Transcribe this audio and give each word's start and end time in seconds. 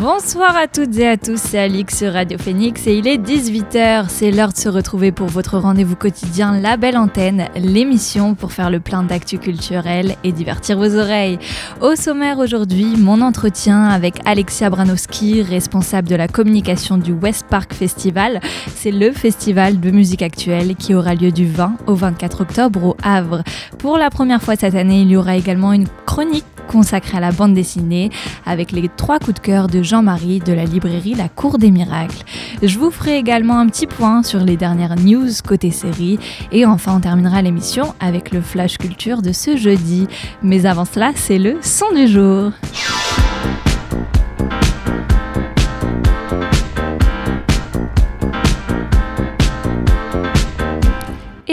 Bonsoir 0.00 0.56
à 0.56 0.66
toutes 0.66 0.96
et 0.96 1.06
à 1.06 1.18
tous, 1.18 1.36
c'est 1.36 1.58
Alix 1.58 2.02
Radio 2.04 2.38
Phoenix 2.38 2.86
et 2.86 2.96
il 2.96 3.06
est 3.06 3.18
18h. 3.18 4.06
C'est 4.08 4.30
l'heure 4.30 4.50
de 4.50 4.56
se 4.56 4.70
retrouver 4.70 5.12
pour 5.12 5.26
votre 5.26 5.58
rendez-vous 5.58 5.94
quotidien 5.94 6.58
La 6.58 6.78
Belle 6.78 6.96
Antenne, 6.96 7.48
l'émission 7.54 8.34
pour 8.34 8.52
faire 8.52 8.70
le 8.70 8.80
plein 8.80 9.02
d'actu 9.02 9.36
culturel 9.36 10.16
et 10.24 10.32
divertir 10.32 10.78
vos 10.78 10.96
oreilles. 10.96 11.38
Au 11.82 11.96
sommaire 11.96 12.38
aujourd'hui, 12.38 12.96
mon 12.96 13.20
entretien 13.20 13.84
avec 13.84 14.14
Alexia 14.24 14.70
Branowski, 14.70 15.42
responsable 15.42 16.08
de 16.08 16.16
la 16.16 16.28
communication 16.28 16.96
du 16.96 17.12
West 17.12 17.44
Park 17.50 17.74
Festival. 17.74 18.40
C'est 18.74 18.92
le 18.92 19.12
festival 19.12 19.80
de 19.80 19.90
musique 19.90 20.22
actuelle 20.22 20.76
qui 20.76 20.94
aura 20.94 21.14
lieu 21.14 21.30
du 21.30 21.46
20 21.46 21.74
au 21.86 21.94
24 21.94 22.40
octobre 22.40 22.82
au 22.82 22.96
Havre. 23.02 23.42
Pour 23.76 23.98
la 23.98 24.08
première 24.08 24.40
fois 24.40 24.56
cette 24.56 24.76
année, 24.76 25.02
il 25.02 25.10
y 25.10 25.16
aura 25.18 25.36
également 25.36 25.74
une 25.74 25.88
chronique 26.06 26.46
consacrée 26.70 27.16
à 27.16 27.20
la 27.20 27.32
bande 27.32 27.52
dessinée 27.52 28.10
avec 28.46 28.70
les 28.70 28.88
trois 28.88 29.18
coups 29.18 29.34
de 29.34 29.40
cœur 29.40 29.66
de 29.66 29.82
Jean-Marie 30.00 30.38
de 30.38 30.54
la 30.54 30.64
librairie 30.64 31.12
La 31.12 31.28
Cour 31.28 31.58
des 31.58 31.70
Miracles. 31.70 32.24
Je 32.62 32.78
vous 32.78 32.90
ferai 32.90 33.18
également 33.18 33.58
un 33.58 33.66
petit 33.66 33.86
point 33.86 34.22
sur 34.22 34.40
les 34.40 34.56
dernières 34.56 34.96
news 34.96 35.28
côté 35.46 35.70
série 35.70 36.18
et 36.52 36.64
enfin 36.64 36.96
on 36.96 37.00
terminera 37.00 37.42
l'émission 37.42 37.94
avec 38.00 38.30
le 38.30 38.40
flash 38.40 38.78
culture 38.78 39.20
de 39.20 39.32
ce 39.32 39.58
jeudi. 39.58 40.08
Mais 40.42 40.64
avant 40.64 40.86
cela, 40.86 41.12
c'est 41.16 41.38
le 41.38 41.58
son 41.60 41.92
du 41.94 42.08
jour. 42.08 42.52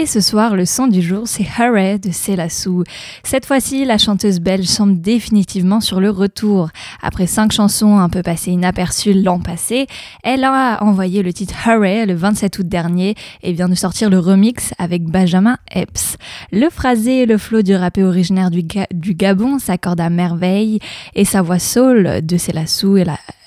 Et 0.00 0.06
ce 0.06 0.20
soir, 0.20 0.54
le 0.54 0.64
son 0.64 0.86
du 0.86 1.02
jour, 1.02 1.22
c'est 1.26 1.44
Hurray 1.58 1.98
de 1.98 2.12
Célassou. 2.12 2.84
Cette 3.24 3.44
fois-ci, 3.44 3.84
la 3.84 3.98
chanteuse 3.98 4.38
belge 4.38 4.66
semble 4.66 5.00
définitivement 5.00 5.80
sur 5.80 5.98
le 5.98 6.08
retour. 6.08 6.68
Après 7.02 7.26
cinq 7.26 7.50
chansons 7.50 7.98
un 7.98 8.08
peu 8.08 8.22
passées 8.22 8.52
inaperçues 8.52 9.12
l'an 9.12 9.40
passé, 9.40 9.88
elle 10.22 10.44
a 10.44 10.84
envoyé 10.84 11.24
le 11.24 11.32
titre 11.32 11.52
Hurray 11.66 12.06
le 12.06 12.14
27 12.14 12.60
août 12.60 12.68
dernier 12.68 13.16
et 13.42 13.52
vient 13.52 13.68
de 13.68 13.74
sortir 13.74 14.08
le 14.08 14.20
remix 14.20 14.72
avec 14.78 15.02
Benjamin 15.02 15.58
Epps. 15.72 16.16
Le 16.52 16.70
phrasé 16.70 17.22
et 17.22 17.26
le 17.26 17.36
flow 17.36 17.62
du 17.62 17.74
rappé 17.74 18.04
originaire 18.04 18.52
du, 18.52 18.62
du 18.92 19.14
Gabon 19.14 19.58
s'accordent 19.58 20.00
à 20.00 20.10
merveille 20.10 20.78
et 21.16 21.24
sa 21.24 21.42
voix 21.42 21.58
soul 21.58 22.24
de 22.24 22.36
Célassou 22.36 22.98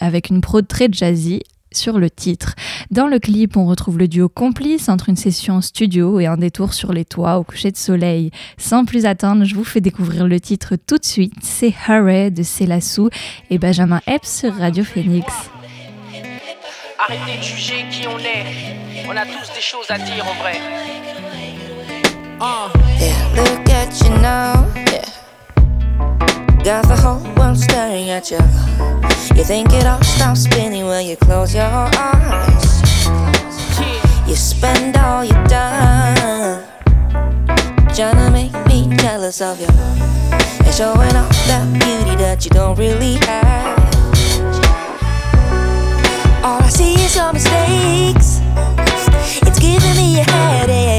avec 0.02 0.30
une 0.30 0.42
prod 0.42 0.68
très 0.68 0.90
jazzy 0.92 1.44
sur 1.72 2.00
le 2.00 2.10
titre. 2.10 2.56
Dans 2.90 3.08
le 3.08 3.20
clip, 3.20 3.58
on 3.58 3.66
retrouve 3.66 3.98
le 3.98 4.08
duo 4.08 4.30
complice 4.30 4.90
entre 4.90 5.10
une 5.10 5.16
session 5.16 5.62
studio 5.62 6.20
et 6.20 6.26
un 6.26 6.38
détour 6.38 6.74
sur 6.74 6.94
les 6.94 7.06
toits 7.06 7.38
au 7.38 7.44
coucher 7.44 7.72
de 7.72 7.78
soleil. 7.78 8.32
Sans 8.58 8.86
plus 8.86 9.06
attendre, 9.06 9.46
je 9.46 9.56
vous 9.56 9.64
fais 9.64 9.82
découvrir 9.82 10.28
le 10.28 10.40
titre 10.40 10.76
tout 10.76 10.98
de 10.98 11.06
suite. 11.06 11.34
C'est 11.42 11.74
Hurray 11.88 12.32
de 12.32 12.44
Célassou 12.44 13.10
et 13.50 13.58
Benjamin 13.58 14.02
Epps 14.08 14.40
sur 14.40 14.56
Radio 14.56 14.84
Phoenix. 14.84 15.28
Arrêtez 17.00 17.38
de 17.38 17.44
juger 17.44 17.86
qui 17.90 18.08
on 18.08 18.20
est. 18.20 19.08
On 19.08 19.18
a 19.18 19.26
tous 19.26 19.54
des 19.54 19.62
choses 19.62 19.90
à 19.90 19.98
dire 19.98 20.26
en 20.28 20.42
vrai. 20.42 20.60
Yeah, 23.00 23.34
look 23.36 23.70
at 23.70 24.02
you 24.02 24.10
now. 24.22 24.68
Yeah. 24.76 26.41
Got 26.64 26.88
the 26.88 26.96
whole 26.96 27.20
world 27.38 27.58
staring 27.58 28.12
at 28.12 28.30
you. 28.30 28.38
You 29.36 29.44
think 29.44 29.74
it 29.74 29.88
all 29.88 30.00
stops 30.04 30.44
spinning 30.44 30.86
when 30.86 31.08
you 31.08 31.18
close 31.18 31.56
your 31.56 31.64
eyes. 31.66 32.82
You 34.28 34.36
spend 34.36 34.96
all 34.96 35.26
your 35.26 35.44
time 35.48 36.64
trying 37.96 38.16
to 38.16 38.30
make 38.32 38.54
me 38.68 38.96
jealous 38.98 39.42
of 39.42 39.60
you. 39.60 39.66
And 39.66 40.74
showing 40.76 41.16
off 41.16 41.32
that 41.48 41.66
beauty 41.74 42.16
that 42.18 42.46
you 42.46 42.52
don't 42.52 42.78
really 42.78 43.16
have. 43.26 43.80
All 46.46 46.62
I 46.62 46.70
see 46.70 46.94
is 46.94 47.16
your 47.16 47.34
mistakes. 47.34 48.40
It's 49.48 49.60
giving 49.60 49.96
me 49.98 50.20
a 50.20 50.24
headache. 50.24 50.91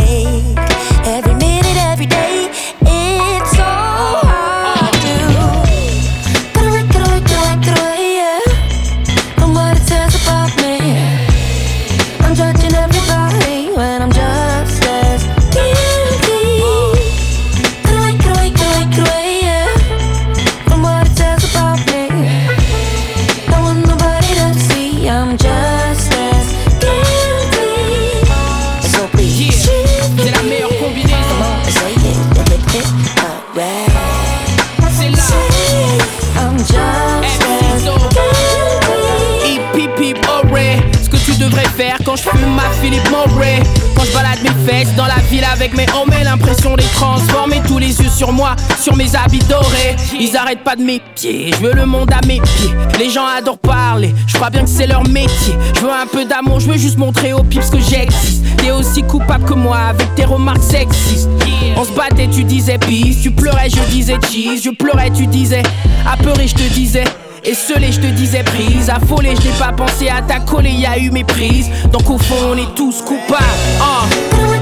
Philippe 42.92 43.10
Mauray 43.10 43.62
Quand 43.96 44.04
je 44.04 44.12
balade 44.12 44.42
mes 44.42 44.70
fesses 44.70 44.94
dans 44.96 45.06
la 45.06 45.16
ville 45.30 45.44
avec 45.44 45.74
mes 45.74 45.86
hommes 45.94 46.10
L'impression 46.22 46.76
d'être 46.76 46.92
transformé. 46.92 47.62
Tous 47.66 47.78
les 47.78 47.98
yeux 48.00 48.10
sur 48.10 48.32
moi 48.32 48.54
Sur 48.80 48.96
mes 48.96 49.16
habits 49.16 49.38
dorés. 49.48 49.96
Ils 50.18 50.36
arrêtent 50.36 50.62
pas 50.62 50.76
de 50.76 50.82
mes 50.82 51.00
pieds 51.14 51.50
Je 51.52 51.66
veux 51.66 51.72
le 51.72 51.86
monde 51.86 52.10
à 52.12 52.24
mes 52.26 52.40
pieds. 52.40 52.70
Les 52.98 53.08
gens 53.08 53.26
adorent 53.26 53.58
parler 53.58 54.14
Je 54.26 54.34
crois 54.34 54.50
bien 54.50 54.62
que 54.62 54.68
c'est 54.68 54.86
leur 54.86 55.08
métier. 55.08 55.54
Je 55.74 55.80
veux 55.80 55.90
un 55.90 56.06
peu 56.06 56.26
d'amour 56.26 56.60
Je 56.60 56.68
veux 56.68 56.76
juste 56.76 56.98
montrer 56.98 57.32
aux 57.32 57.42
pips 57.42 57.70
que 57.70 57.80
j'existe. 57.80 58.44
T'es 58.58 58.70
aussi 58.70 59.02
coupable 59.02 59.44
que 59.44 59.54
moi 59.54 59.78
avec 59.78 60.14
tes 60.14 60.26
remarques 60.26 60.62
sexistes. 60.62 61.30
On 61.76 61.84
se 61.84 61.92
battait 61.92 62.28
tu 62.28 62.44
disais 62.44 62.76
peace. 62.78 63.22
Tu 63.22 63.30
pleurais 63.30 63.70
je 63.70 63.80
disais 63.90 64.18
cheese. 64.30 64.62
Je 64.62 64.70
pleurais 64.70 65.10
tu 65.10 65.26
disais 65.26 65.62
apeuré 66.06 66.46
je 66.46 66.54
te 66.54 66.74
disais 66.74 67.04
et 67.44 67.54
je 67.92 68.00
te 68.00 68.06
disais 68.06 68.42
prise, 68.44 68.88
affolé, 68.88 69.34
je 69.40 69.48
n'ai 69.48 69.54
pas 69.58 69.72
pensé 69.72 70.08
à 70.08 70.22
ta 70.22 70.40
coller, 70.40 70.70
y 70.70 70.86
a 70.86 70.98
eu 70.98 71.10
méprise. 71.10 71.70
Donc 71.90 72.08
au 72.08 72.18
fond, 72.18 72.52
on 72.52 72.56
est 72.56 72.74
tous 72.74 73.02
coupables. 73.02 73.42
hein. 73.80 74.61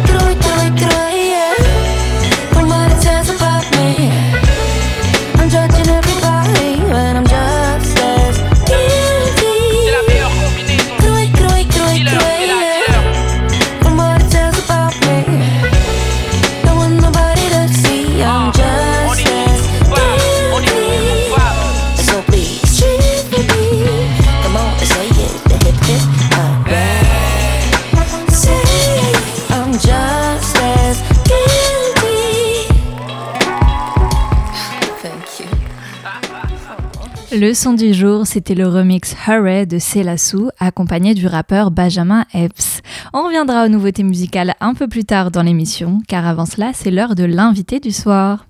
Le 37.41 37.55
son 37.55 37.73
du 37.73 37.95
jour, 37.95 38.27
c'était 38.27 38.55
le 38.55 38.69
remix 38.69 39.17
Hurray 39.27 39.65
de 39.65 39.79
Célassou, 39.79 40.51
accompagné 40.59 41.15
du 41.15 41.27
rappeur 41.27 41.71
Benjamin 41.71 42.27
Epps. 42.35 42.83
On 43.15 43.23
reviendra 43.23 43.65
aux 43.65 43.69
nouveautés 43.69 44.03
musicales 44.03 44.53
un 44.61 44.75
peu 44.75 44.89
plus 44.89 45.07
tard 45.07 45.31
dans 45.31 45.41
l'émission, 45.41 46.03
car 46.07 46.27
avant 46.27 46.45
cela, 46.45 46.73
c'est 46.75 46.91
l'heure 46.91 47.15
de 47.15 47.25
l'invité 47.25 47.81
du 47.81 47.93
soir. 47.93 48.45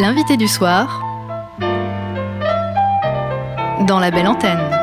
L'invité 0.00 0.38
du 0.38 0.48
soir 0.48 1.04
dans 3.86 4.00
la 4.00 4.10
belle 4.10 4.28
antenne. 4.28 4.77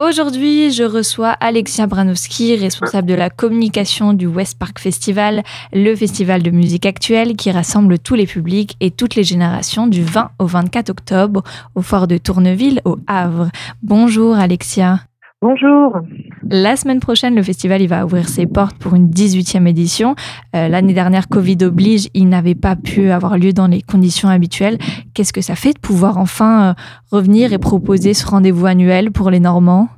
Aujourd'hui, 0.00 0.70
je 0.70 0.82
reçois 0.82 1.28
Alexia 1.40 1.86
Branowski, 1.86 2.56
responsable 2.56 3.06
de 3.06 3.12
la 3.12 3.28
communication 3.28 4.14
du 4.14 4.26
West 4.26 4.58
Park 4.58 4.78
Festival, 4.78 5.42
le 5.74 5.94
festival 5.94 6.42
de 6.42 6.50
musique 6.50 6.86
actuelle 6.86 7.36
qui 7.36 7.50
rassemble 7.50 7.98
tous 7.98 8.14
les 8.14 8.26
publics 8.26 8.78
et 8.80 8.90
toutes 8.90 9.14
les 9.14 9.24
générations 9.24 9.86
du 9.86 10.02
20 10.02 10.30
au 10.38 10.46
24 10.46 10.88
octobre 10.88 11.42
au 11.74 11.82
fort 11.82 12.06
de 12.06 12.16
Tourneville 12.16 12.80
au 12.86 12.96
Havre. 13.06 13.50
Bonjour 13.82 14.36
Alexia. 14.36 15.00
Bonjour. 15.42 15.98
La 16.50 16.76
semaine 16.76 17.00
prochaine, 17.00 17.34
le 17.34 17.42
festival 17.42 17.80
il 17.80 17.88
va 17.88 18.04
ouvrir 18.04 18.28
ses 18.28 18.46
portes 18.46 18.78
pour 18.78 18.94
une 18.94 19.06
18e 19.06 19.66
édition. 19.66 20.14
Euh, 20.54 20.68
L'année 20.68 20.92
dernière, 20.92 21.28
Covid 21.28 21.56
oblige, 21.62 22.08
il 22.12 22.28
n'avait 22.28 22.54
pas 22.54 22.76
pu 22.76 23.10
avoir 23.10 23.38
lieu 23.38 23.52
dans 23.52 23.66
les 23.66 23.80
conditions 23.80 24.28
habituelles. 24.28 24.76
Qu'est-ce 25.14 25.32
que 25.32 25.40
ça 25.40 25.54
fait 25.54 25.72
de 25.72 25.80
pouvoir 25.80 26.18
enfin 26.18 26.70
euh, 26.70 26.72
revenir 27.10 27.54
et 27.54 27.58
proposer 27.58 28.12
ce 28.12 28.28
rendez-vous 28.28 28.66
annuel 28.66 29.12
pour 29.12 29.30
les 29.30 29.40
Normands? 29.40 29.88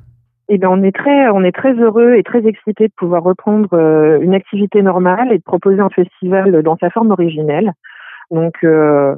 Eh 0.47 0.57
bien, 0.57 0.69
on 0.69 0.81
est 0.83 0.95
très, 0.95 1.29
on 1.29 1.43
est 1.43 1.51
très 1.51 1.73
heureux 1.73 2.15
et 2.15 2.23
très 2.23 2.45
excités 2.45 2.87
de 2.87 2.93
pouvoir 2.95 3.23
reprendre 3.23 3.69
euh, 3.73 4.19
une 4.21 4.33
activité 4.33 4.81
normale 4.81 5.33
et 5.33 5.37
de 5.39 5.43
proposer 5.43 5.79
un 5.79 5.89
festival 5.89 6.63
dans 6.63 6.77
sa 6.77 6.89
forme 6.89 7.11
originelle. 7.11 7.73
Donc, 8.31 8.53
euh, 8.63 9.15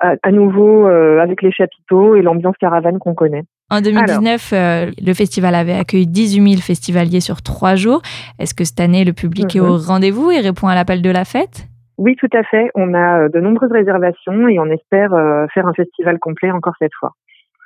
à, 0.00 0.14
à 0.22 0.30
nouveau 0.32 0.86
euh, 0.86 1.20
avec 1.20 1.42
les 1.42 1.52
chapiteaux 1.52 2.16
et 2.16 2.22
l'ambiance 2.22 2.56
caravane 2.58 2.98
qu'on 2.98 3.14
connaît. 3.14 3.44
En 3.70 3.80
2019, 3.80 4.50
euh, 4.52 4.90
le 5.04 5.12
festival 5.14 5.54
avait 5.56 5.72
accueilli 5.74 6.06
18 6.06 6.50
000 6.50 6.62
festivaliers 6.62 7.20
sur 7.20 7.42
trois 7.42 7.74
jours. 7.74 8.00
Est-ce 8.38 8.54
que 8.54 8.64
cette 8.64 8.78
année, 8.78 9.04
le 9.04 9.12
public 9.12 9.56
est 9.56 9.60
Mhm. 9.60 9.66
au 9.68 9.76
rendez-vous 9.78 10.30
et 10.30 10.40
répond 10.40 10.68
à 10.68 10.74
l'appel 10.76 11.02
de 11.02 11.10
la 11.10 11.24
fête? 11.24 11.66
Oui, 11.98 12.14
tout 12.16 12.28
à 12.32 12.44
fait. 12.44 12.70
On 12.76 12.94
a 12.94 13.22
euh, 13.24 13.28
de 13.28 13.40
nombreuses 13.40 13.72
réservations 13.72 14.46
et 14.48 14.58
on 14.60 14.66
espère 14.66 15.12
euh, 15.14 15.46
faire 15.52 15.66
un 15.66 15.72
festival 15.72 16.18
complet 16.20 16.50
encore 16.52 16.74
cette 16.78 16.92
fois. 16.98 17.12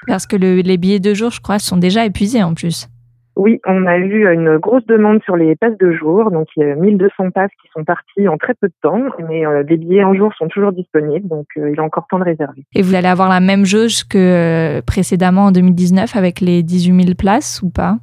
Parce 0.06 0.26
que 0.26 0.36
le- 0.36 0.60
les 0.62 0.78
billets 0.78 1.00
de 1.00 1.12
jour, 1.12 1.30
je 1.30 1.40
crois, 1.42 1.58
sont 1.58 1.76
déjà 1.76 2.06
épuisés 2.06 2.42
en 2.42 2.54
plus. 2.54 2.88
Oui, 3.36 3.60
on 3.66 3.86
a 3.86 3.96
eu 3.96 4.30
une 4.32 4.58
grosse 4.58 4.84
demande 4.86 5.22
sur 5.22 5.36
les 5.36 5.54
passes 5.56 5.78
de 5.78 5.92
jour, 5.92 6.30
donc 6.30 6.48
il 6.56 6.66
y 6.66 6.70
a 6.70 6.74
1200 6.74 7.30
passes 7.30 7.50
qui 7.62 7.68
sont 7.72 7.84
parties 7.84 8.28
en 8.28 8.36
très 8.36 8.54
peu 8.54 8.68
de 8.68 8.74
temps, 8.82 9.02
mais 9.28 9.46
euh, 9.46 9.62
les 9.66 9.76
billets 9.76 10.04
en 10.04 10.14
jour 10.14 10.32
sont 10.34 10.48
toujours 10.48 10.72
disponibles, 10.72 11.28
donc 11.28 11.46
euh, 11.56 11.70
il 11.70 11.76
est 11.76 11.80
encore 11.80 12.06
temps 12.08 12.18
de 12.18 12.24
réserver. 12.24 12.64
Et 12.74 12.82
vous 12.82 12.94
allez 12.94 13.08
avoir 13.08 13.28
la 13.28 13.40
même 13.40 13.64
jauge 13.64 14.04
que 14.04 14.18
euh, 14.18 14.82
précédemment 14.82 15.46
en 15.46 15.52
2019 15.52 16.16
avec 16.16 16.40
les 16.40 16.62
18 16.62 17.02
000 17.04 17.14
places 17.16 17.62
ou 17.62 17.70
pas? 17.70 17.96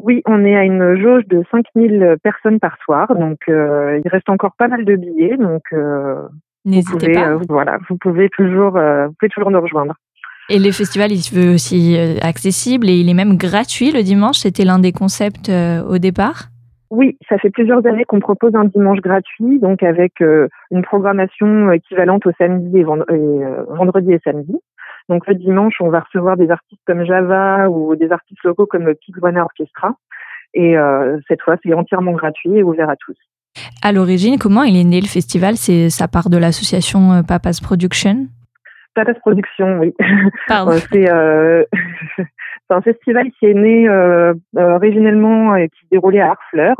Oui, 0.00 0.22
on 0.26 0.44
est 0.44 0.56
à 0.56 0.62
une 0.64 0.96
jauge 1.02 1.26
de 1.26 1.42
5000 1.50 2.16
personnes 2.22 2.60
par 2.60 2.76
soir, 2.84 3.14
donc 3.16 3.38
euh, 3.48 4.00
il 4.02 4.08
reste 4.08 4.28
encore 4.30 4.52
pas 4.56 4.68
mal 4.68 4.84
de 4.84 4.94
billets, 4.94 5.36
donc 5.36 5.62
euh, 5.72 6.22
vous 6.64 6.70
N'hésitez 6.70 7.06
pouvez, 7.08 7.14
pas. 7.14 7.36
voilà, 7.48 7.78
vous 7.88 7.96
pouvez 7.96 8.28
toujours, 8.28 8.76
euh, 8.76 9.08
vous 9.08 9.14
pouvez 9.18 9.28
toujours 9.30 9.50
nous 9.50 9.60
rejoindre. 9.60 9.94
Et 10.50 10.58
le 10.58 10.72
festival, 10.72 11.12
il 11.12 11.20
se 11.20 11.34
veut 11.34 11.52
aussi 11.52 11.96
euh, 11.98 12.16
accessible 12.22 12.88
et 12.88 12.94
il 12.94 13.08
est 13.10 13.14
même 13.14 13.36
gratuit 13.36 13.92
le 13.92 14.02
dimanche. 14.02 14.38
C'était 14.38 14.64
l'un 14.64 14.78
des 14.78 14.92
concepts 14.92 15.50
euh, 15.50 15.82
au 15.84 15.98
départ? 15.98 16.48
Oui, 16.90 17.18
ça 17.28 17.36
fait 17.36 17.50
plusieurs 17.50 17.84
années 17.86 18.06
qu'on 18.06 18.18
propose 18.18 18.54
un 18.54 18.64
dimanche 18.64 19.00
gratuit, 19.00 19.60
donc 19.60 19.82
avec 19.82 20.22
euh, 20.22 20.48
une 20.70 20.80
programmation 20.80 21.70
équivalente 21.70 22.24
au 22.24 22.30
samedi 22.38 22.78
et, 22.78 22.82
vend- 22.82 23.04
et, 23.10 23.12
euh, 23.12 23.64
vendredi 23.68 24.10
et 24.12 24.20
samedi. 24.24 24.56
Donc 25.10 25.26
le 25.26 25.34
dimanche, 25.34 25.74
on 25.80 25.90
va 25.90 26.00
recevoir 26.00 26.38
des 26.38 26.50
artistes 26.50 26.80
comme 26.86 27.04
Java 27.04 27.68
ou 27.68 27.94
des 27.94 28.10
artistes 28.10 28.42
locaux 28.42 28.64
comme 28.64 28.86
le 28.86 28.96
Tijuana 28.96 29.42
Orchestra. 29.42 29.96
Et 30.54 30.78
euh, 30.78 31.18
cette 31.28 31.42
fois, 31.42 31.56
c'est 31.62 31.74
entièrement 31.74 32.12
gratuit 32.12 32.56
et 32.56 32.62
ouvert 32.62 32.88
à 32.88 32.96
tous. 32.96 33.16
À 33.82 33.92
l'origine, 33.92 34.38
comment 34.38 34.62
il 34.62 34.76
est 34.76 34.84
né 34.84 35.02
le 35.02 35.06
festival? 35.06 35.56
C'est 35.56 35.90
ça 35.90 36.08
part 36.08 36.30
de 36.30 36.38
l'association 36.38 37.22
Papas 37.22 37.60
Production? 37.62 38.28
Production, 39.20 39.78
oui. 39.80 39.94
Euh, 40.50 40.78
c'est 40.90 41.10
euh, 41.10 41.64
c'est 42.16 42.74
un 42.74 42.82
festival 42.82 43.30
qui 43.38 43.46
est 43.46 43.54
né 43.54 43.88
euh, 43.88 44.34
euh, 44.56 44.78
et 44.80 45.68
qui 45.68 45.80
se 45.84 45.88
déroulait 45.90 46.20
à 46.20 46.30
Harfleur. 46.30 46.76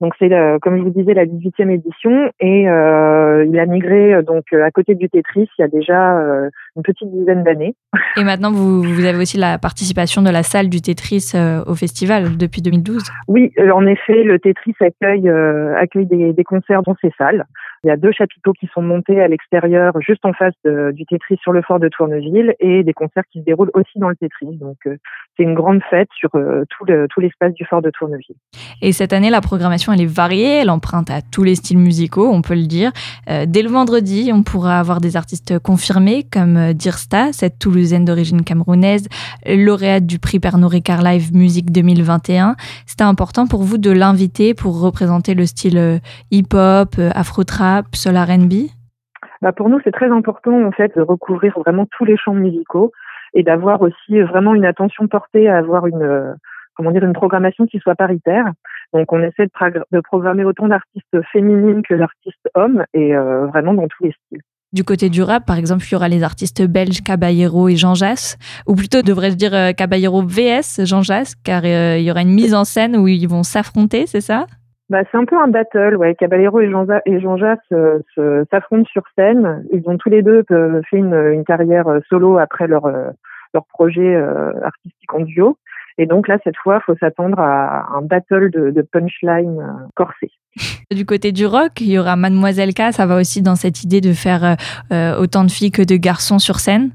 Donc 0.00 0.14
c'est 0.18 0.30
comme 0.62 0.78
je 0.78 0.82
vous 0.82 0.90
disais 0.90 1.14
la 1.14 1.26
18e 1.26 1.70
édition 1.70 2.28
et 2.40 2.68
euh, 2.68 3.46
il 3.48 3.56
a 3.56 3.66
migré 3.66 4.20
donc 4.24 4.52
à 4.52 4.72
côté 4.72 4.96
du 4.96 5.08
Tetris 5.08 5.48
il 5.56 5.62
y 5.62 5.62
a 5.62 5.68
déjà 5.68 6.18
euh, 6.18 6.50
une 6.74 6.82
petite 6.82 7.08
dizaine 7.12 7.44
d'années. 7.44 7.76
Et 8.16 8.24
maintenant, 8.24 8.50
vous, 8.50 8.82
vous 8.82 9.04
avez 9.04 9.18
aussi 9.18 9.38
la 9.38 9.58
participation 9.58 10.20
de 10.20 10.30
la 10.30 10.42
salle 10.42 10.68
du 10.68 10.82
Tetris 10.82 11.32
euh, 11.36 11.62
au 11.66 11.76
festival 11.76 12.36
depuis 12.36 12.62
2012. 12.62 13.00
Oui, 13.28 13.52
en 13.72 13.86
effet, 13.86 14.24
le 14.24 14.40
Tetris 14.40 14.74
accueille 14.80 15.30
accueille 15.78 16.06
des, 16.06 16.32
des 16.32 16.44
concerts 16.44 16.82
dans 16.82 16.96
ces 17.00 17.12
salles. 17.16 17.44
Il 17.84 17.88
y 17.88 17.90
a 17.90 17.96
deux 17.96 18.12
chapiteaux 18.12 18.52
qui 18.52 18.68
sont 18.72 18.82
montés 18.82 19.20
à 19.20 19.28
l'extérieur, 19.28 19.92
juste 20.00 20.24
en 20.24 20.32
face 20.32 20.54
du 20.64 21.04
Tetris 21.04 21.38
sur 21.42 21.52
le 21.52 21.62
fort 21.62 21.80
de 21.80 21.88
Tourneville, 21.88 22.54
et 22.60 22.82
des 22.82 22.92
concerts 22.92 23.24
qui 23.32 23.40
se 23.40 23.44
déroulent 23.44 23.70
aussi 23.74 23.98
dans 23.98 24.08
le 24.08 24.16
Tetris. 24.16 24.56
Donc 24.56 24.76
euh, 24.86 24.96
c'est 25.36 25.42
une 25.42 25.54
grande 25.54 25.80
fête 25.90 26.08
sur 26.16 26.30
euh, 26.34 26.64
tout 26.70 26.84
le 26.84 27.06
tout 27.08 27.20
l'espace 27.20 27.52
du 27.54 27.64
fort 27.64 27.82
de 27.82 27.90
Tourneville. 27.90 28.36
Et 28.80 28.92
cette 28.92 29.12
année, 29.12 29.30
la 29.30 29.40
programmation, 29.40 29.92
elle 29.92 30.00
est 30.00 30.06
variée. 30.06 30.60
Elle 30.60 30.70
emprunte 30.70 31.10
à 31.10 31.20
tous 31.22 31.42
les 31.42 31.54
styles 31.54 31.78
musicaux, 31.78 32.30
on 32.30 32.42
peut 32.42 32.54
le 32.54 32.66
dire. 32.66 32.92
Euh, 33.28 33.46
dès 33.46 33.62
le 33.62 33.68
vendredi, 33.68 34.30
on 34.32 34.42
pourra 34.42 34.78
avoir 34.78 35.00
des 35.00 35.16
artistes 35.16 35.58
confirmés 35.58 36.24
comme 36.30 36.72
Dirsta, 36.72 37.32
cette 37.32 37.58
Toulousaine 37.58 38.04
d'origine 38.04 38.42
camerounaise, 38.44 39.08
lauréate 39.46 40.06
du 40.06 40.18
prix 40.18 40.40
Pernod 40.40 40.70
Ricard 40.70 41.02
Live 41.02 41.34
Music 41.34 41.70
2021. 41.70 42.56
C'était 42.86 43.04
important 43.04 43.46
pour 43.46 43.62
vous 43.62 43.78
de 43.78 43.90
l'inviter 43.90 44.54
pour 44.54 44.80
représenter 44.80 45.34
le 45.34 45.46
style 45.46 46.00
hip-hop, 46.30 46.94
euh, 46.98 47.10
soul 47.94 48.16
R&B 48.16 48.68
Bah 49.40 49.52
pour 49.52 49.68
nous, 49.68 49.80
c'est 49.84 49.92
très 49.92 50.10
important 50.10 50.64
en 50.64 50.72
fait 50.72 50.94
de 50.96 51.02
recouvrir 51.02 51.58
vraiment 51.58 51.86
tous 51.96 52.04
les 52.04 52.16
champs 52.16 52.34
musicaux 52.34 52.92
et 53.34 53.42
d'avoir 53.42 53.80
aussi 53.82 54.20
vraiment 54.20 54.54
une 54.54 54.64
attention 54.64 55.08
portée 55.08 55.48
à 55.48 55.58
avoir 55.58 55.86
une 55.86 56.02
euh, 56.02 56.32
comment 56.74 56.90
dire 56.90 57.04
une 57.04 57.12
programmation 57.12 57.66
qui 57.66 57.78
soit 57.78 57.94
paritaire. 57.94 58.46
Donc 58.92 59.12
on 59.12 59.22
essaie 59.22 59.46
de, 59.46 60.00
programmer 60.00 60.44
autant 60.44 60.68
d'artistes 60.68 61.22
féminines 61.32 61.82
que 61.82 61.94
d'artistes 61.94 62.48
hommes 62.54 62.84
et 62.92 63.14
euh, 63.14 63.46
vraiment 63.46 63.74
dans 63.74 63.88
tous 63.88 64.04
les 64.04 64.12
styles. 64.12 64.42
Du 64.72 64.84
côté 64.84 65.10
du 65.10 65.22
rap, 65.22 65.44
par 65.44 65.58
exemple, 65.58 65.84
il 65.84 65.92
y 65.92 65.94
aura 65.96 66.08
les 66.08 66.22
artistes 66.22 66.66
belges 66.66 67.02
Caballero 67.02 67.68
et 67.68 67.76
Jean 67.76 67.94
Jass, 67.94 68.38
ou 68.66 68.74
plutôt 68.74 69.02
devrais-je 69.02 69.36
dire 69.36 69.54
euh, 69.54 69.72
Caballero 69.72 70.22
vs 70.22 70.86
Jean 70.86 71.02
Jass, 71.02 71.34
car 71.34 71.62
euh, 71.64 71.98
il 71.98 72.04
y 72.04 72.10
aura 72.10 72.22
une 72.22 72.32
mise 72.32 72.54
en 72.54 72.64
scène 72.64 72.96
où 72.96 73.06
ils 73.06 73.28
vont 73.28 73.42
s'affronter, 73.42 74.06
c'est 74.06 74.22
ça? 74.22 74.46
Bah, 74.92 75.04
c'est 75.10 75.16
un 75.16 75.24
peu 75.24 75.38
un 75.38 75.48
battle, 75.48 75.96
ouais. 75.96 76.14
Caballero 76.14 76.60
et 76.60 76.70
Jean, 76.70 76.84
et 77.06 77.18
Jean 77.18 77.38
Jass 77.38 77.58
se- 77.70 78.44
s'affrontent 78.50 78.84
sur 78.92 79.02
scène. 79.16 79.64
Ils 79.72 79.82
ont 79.86 79.96
tous 79.96 80.10
les 80.10 80.20
deux 80.20 80.44
euh, 80.50 80.82
fait 80.90 80.98
une, 80.98 81.14
une 81.14 81.44
carrière 81.44 81.88
euh, 81.88 82.00
solo 82.10 82.36
après 82.36 82.66
leur 82.66 82.84
euh, 82.84 83.08
leur 83.54 83.64
projet 83.64 84.14
euh, 84.14 84.52
artistique 84.62 85.14
en 85.14 85.20
duo. 85.20 85.56
Et 85.96 86.04
donc 86.04 86.28
là, 86.28 86.36
cette 86.44 86.58
fois, 86.58 86.80
faut 86.80 86.94
s'attendre 86.96 87.38
à 87.40 87.86
un 87.96 88.02
battle 88.02 88.50
de, 88.50 88.70
de 88.70 88.82
punchline 88.82 89.60
euh, 89.60 89.86
corsé. 89.94 90.30
Du 90.90 91.06
côté 91.06 91.32
du 91.32 91.46
rock, 91.46 91.80
il 91.80 91.90
y 91.90 91.98
aura 91.98 92.16
Mademoiselle 92.16 92.74
K, 92.74 92.92
ça 92.92 93.06
va 93.06 93.16
aussi 93.16 93.40
dans 93.40 93.56
cette 93.56 93.82
idée 93.84 94.02
de 94.02 94.12
faire 94.12 94.56
euh, 94.92 95.16
autant 95.18 95.44
de 95.44 95.50
filles 95.50 95.70
que 95.70 95.80
de 95.80 95.96
garçons 95.96 96.38
sur 96.38 96.56
scène? 96.56 96.90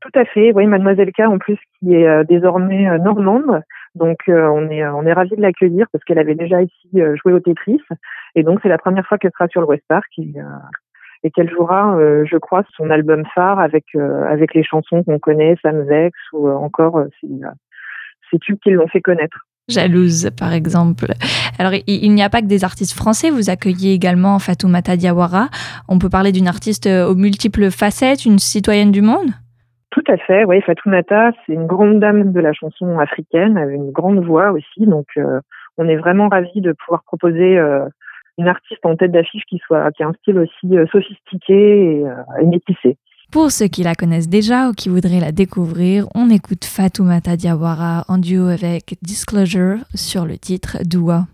Tout 0.00 0.18
à 0.18 0.24
fait, 0.24 0.52
oui, 0.54 0.66
Mademoiselle 0.66 1.12
K 1.12 1.20
en 1.20 1.36
plus 1.36 1.58
qui 1.78 1.94
est 1.94 2.24
désormais 2.24 2.98
normande. 2.98 3.60
Donc 3.94 4.20
euh, 4.28 4.48
on 4.48 4.70
est 4.70 4.86
on 4.86 5.04
est 5.04 5.12
ravis 5.12 5.36
de 5.36 5.42
l'accueillir 5.42 5.86
parce 5.92 6.02
qu'elle 6.04 6.18
avait 6.18 6.34
déjà 6.34 6.62
ici 6.62 6.88
euh, 6.96 7.14
joué 7.16 7.32
au 7.32 7.40
Tetris 7.40 7.80
et 8.34 8.42
donc 8.42 8.60
c'est 8.62 8.68
la 8.68 8.78
première 8.78 9.06
fois 9.06 9.18
qu'elle 9.18 9.32
sera 9.32 9.48
sur 9.48 9.60
le 9.60 9.66
West 9.66 9.84
Park 9.86 10.06
et, 10.18 10.32
euh, 10.36 11.28
qu'elle 11.34 11.50
jouera, 11.50 11.96
je 12.24 12.36
crois, 12.36 12.64
son 12.76 12.90
album 12.90 13.22
phare 13.32 13.60
avec 13.60 13.84
avec 13.94 14.54
les 14.54 14.64
chansons 14.64 15.04
qu'on 15.04 15.20
connaît, 15.20 15.54
Sam 15.62 15.82
Vex 15.82 16.18
ou 16.32 16.48
encore 16.48 17.04
ces, 17.20 17.28
ces 18.28 18.38
tubes 18.40 18.58
qui 18.60 18.70
l'ont 18.70 18.88
fait 18.88 19.00
connaître. 19.00 19.46
Jalouse, 19.68 20.30
par 20.36 20.52
exemple. 20.52 21.12
Alors, 21.60 21.74
il, 21.74 21.82
il 21.86 22.12
n'y 22.12 22.24
a 22.24 22.28
pas 22.28 22.40
que 22.40 22.46
des 22.46 22.64
artistes 22.64 22.96
français, 22.96 23.30
vous 23.30 23.50
accueillez 23.50 23.92
également 23.92 24.40
Fatoumata 24.40 24.96
Diawara. 24.96 25.48
On 25.88 26.00
peut 26.00 26.10
parler 26.10 26.32
d'une 26.32 26.48
artiste 26.48 26.88
aux 26.88 27.14
multiples 27.14 27.70
facettes, 27.70 28.24
une 28.24 28.40
citoyenne 28.40 28.90
du 28.90 29.02
monde? 29.02 29.30
Tout 29.92 30.04
à 30.08 30.16
fait, 30.16 30.44
oui. 30.44 30.60
Fatoumata, 30.62 31.32
c'est 31.44 31.52
une 31.52 31.66
grande 31.66 32.00
dame 32.00 32.32
de 32.32 32.40
la 32.40 32.54
chanson 32.54 32.98
africaine, 32.98 33.58
avec 33.58 33.76
une 33.76 33.90
grande 33.90 34.24
voix 34.24 34.50
aussi. 34.52 34.86
Donc, 34.86 35.06
euh, 35.18 35.40
on 35.76 35.86
est 35.86 35.96
vraiment 35.96 36.28
ravis 36.28 36.62
de 36.62 36.72
pouvoir 36.72 37.02
proposer 37.04 37.58
euh, 37.58 37.86
une 38.38 38.48
artiste 38.48 38.84
en 38.84 38.96
tête 38.96 39.12
d'affiche 39.12 39.44
qui 39.48 39.58
soit 39.66 39.92
qui 39.92 40.02
a 40.02 40.08
un 40.08 40.14
style 40.14 40.38
aussi 40.38 40.78
euh, 40.78 40.86
sophistiqué 40.90 42.00
et, 42.00 42.06
euh, 42.06 42.40
et 42.40 42.46
métissé. 42.46 42.96
Pour 43.30 43.50
ceux 43.50 43.66
qui 43.66 43.82
la 43.82 43.94
connaissent 43.94 44.30
déjà 44.30 44.68
ou 44.68 44.72
qui 44.72 44.88
voudraient 44.88 45.20
la 45.20 45.32
découvrir, 45.32 46.06
on 46.14 46.30
écoute 46.30 46.64
Fatoumata 46.64 47.36
Diawara 47.36 48.04
en 48.08 48.16
duo 48.16 48.48
avec 48.48 48.96
Disclosure 49.02 49.78
sur 49.94 50.24
le 50.24 50.38
titre 50.38 50.78
Doua. 50.84 51.26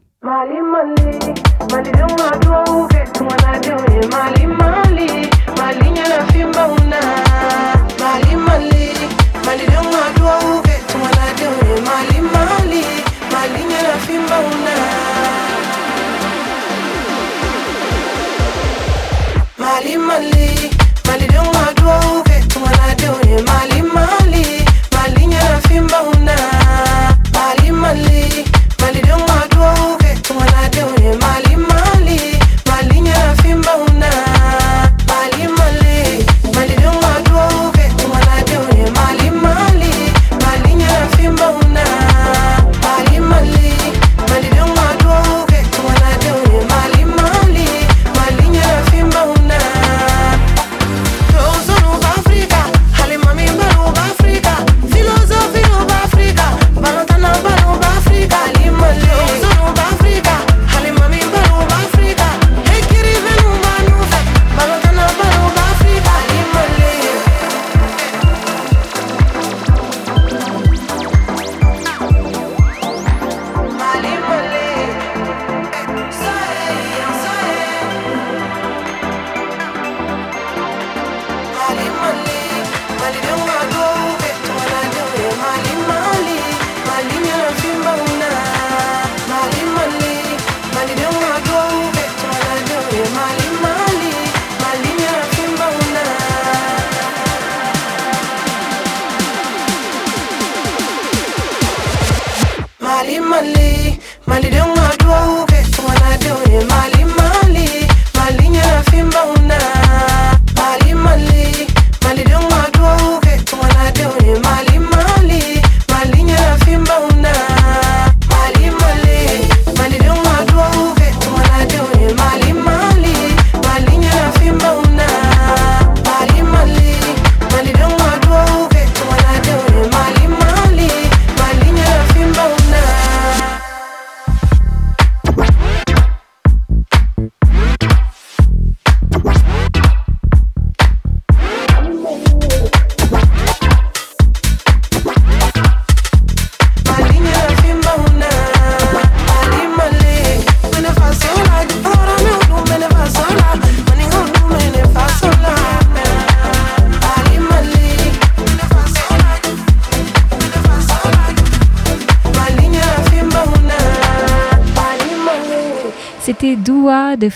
Mali, 9.49 9.65
Mali, 9.65 9.67
Mali, 9.67 9.67
don't 9.67 9.93
want 9.93 10.17
to 10.17 10.23
go. 10.23 10.29
Malilio 10.29 10.39
madua 10.39 10.59
uvetu 10.59 10.99
mwanadamu 10.99 11.81
mali 11.87 12.21
mali 12.21 12.85
mali 13.33 13.65
nyana 13.65 13.99
fimba 14.07 14.39
una 14.39 14.75
Mali 19.59 19.97
mali 19.99 20.71
malilio 21.07 21.43
madua 21.53 21.99
uvetu 22.21 22.59
mwanadamu 22.61 23.43
mali 23.47 23.78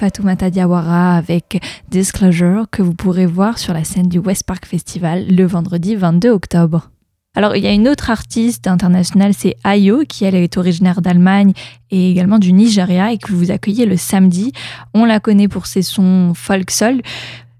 Fatoumata 0.02 0.50
Diawara 0.50 1.14
avec 1.14 1.60
Disclosure 1.88 2.64
que 2.72 2.82
vous 2.82 2.92
pourrez 2.92 3.24
voir 3.24 3.58
sur 3.58 3.72
la 3.72 3.84
scène 3.84 4.08
du 4.08 4.18
West 4.18 4.44
Park 4.44 4.66
Festival 4.66 5.26
le 5.30 5.44
vendredi 5.44 5.94
22 5.94 6.28
octobre. 6.30 6.90
Alors, 7.36 7.54
il 7.54 7.62
y 7.62 7.68
a 7.68 7.72
une 7.72 7.86
autre 7.86 8.10
artiste 8.10 8.66
internationale, 8.66 9.32
c'est 9.32 9.54
Ayo, 9.62 10.00
qui 10.00 10.24
elle 10.24 10.34
est 10.34 10.58
originaire 10.58 11.02
d'Allemagne 11.02 11.52
et 11.92 12.10
également 12.10 12.40
du 12.40 12.52
Nigeria 12.52 13.12
et 13.12 13.16
que 13.16 13.30
vous 13.30 13.52
accueillez 13.52 13.86
le 13.86 13.94
samedi. 13.94 14.50
On 14.92 15.04
la 15.04 15.20
connaît 15.20 15.46
pour 15.46 15.66
ses 15.66 15.82
sons 15.82 16.32
folk 16.34 16.72
soul. 16.72 17.00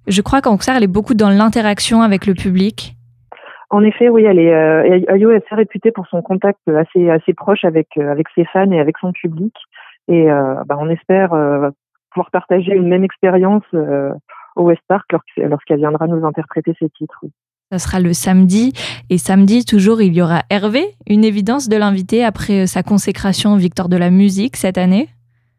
Je 0.08 0.20
crois 0.20 0.40
qu'en 0.40 0.56
concert, 0.56 0.75
elle 0.75 0.82
est 0.82 0.88
beaucoup 0.88 1.14
dans 1.14 1.30
l'interaction 1.30 2.02
avec 2.02 2.26
le 2.26 2.34
public. 2.34 2.96
En 3.70 3.84
effet, 3.84 4.08
oui, 4.08 4.25
elle 4.25 4.40
est, 4.40 4.52
euh, 4.52 5.00
Ayo 5.06 5.30
est 5.30 5.44
assez 5.46 5.54
réputée 5.54 5.92
pour 5.92 6.08
son 6.08 6.22
contact 6.22 6.58
assez, 6.66 7.08
assez 7.08 7.34
proche 7.34 7.64
avec, 7.64 7.87
euh, 7.99 8.11
avec 8.11 8.26
ses 8.34 8.46
fans 8.46 8.72
et 8.72 8.80
avec 8.80 8.99
son 8.99 9.12
public. 9.12 9.54
Et 10.08 10.30
euh, 10.30 10.54
bah, 10.66 10.76
on 10.80 10.88
espère 10.88 11.32
euh, 11.32 11.70
pouvoir 12.12 12.31
partager 12.31 12.73
une 12.75 12.88
même 12.88 13.04
expérience 13.04 13.64
euh, 13.75 14.12
au 14.57 14.64
West 14.64 14.83
Park 14.88 15.11
lorsqu'- 15.12 15.47
lorsqu'elle 15.49 15.78
viendra 15.78 16.07
nous 16.07 16.25
interpréter 16.26 16.75
ses 16.78 16.88
titres. 16.90 17.25
Ça 17.71 17.78
sera 17.78 18.00
le 18.00 18.12
samedi. 18.12 18.75
Et 19.09 19.16
samedi, 19.16 19.64
toujours, 19.64 20.02
il 20.02 20.12
y 20.14 20.21
aura 20.21 20.42
Hervé, 20.50 20.85
une 21.09 21.25
évidence 21.25 21.69
de 21.71 21.76
l'invité 21.78 22.23
après 22.23 22.62
euh, 22.62 22.66
sa 22.66 22.83
consécration 22.83 23.57
victoire 23.57 23.88
de 23.88 23.97
la 23.97 24.11
musique 24.11 24.57
cette 24.57 24.76
année. 24.76 25.09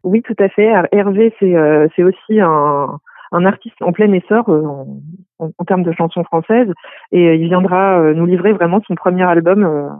Oui, 0.04 0.22
tout 0.22 0.36
à 0.38 0.48
fait. 0.48 0.70
Hervé, 0.92 1.34
c'est 1.40 1.56
euh, 1.56 1.88
aussi 1.98 2.38
un, 2.38 3.00
un 3.32 3.44
artiste 3.44 3.80
en 3.80 3.90
plein 3.90 4.12
essor 4.12 4.48
euh, 4.48 4.62
en, 4.64 5.00
en- 5.40 5.50
en 5.58 5.64
termes 5.64 5.82
de 5.82 5.90
chansons 5.92 6.22
françaises. 6.22 6.70
Et 7.10 7.26
euh, 7.26 7.34
il 7.34 7.48
viendra 7.48 8.12
nous 8.12 8.26
livrer 8.26 8.52
vraiment 8.52 8.80
son 8.86 8.94
premier 8.94 9.24
album 9.24 9.98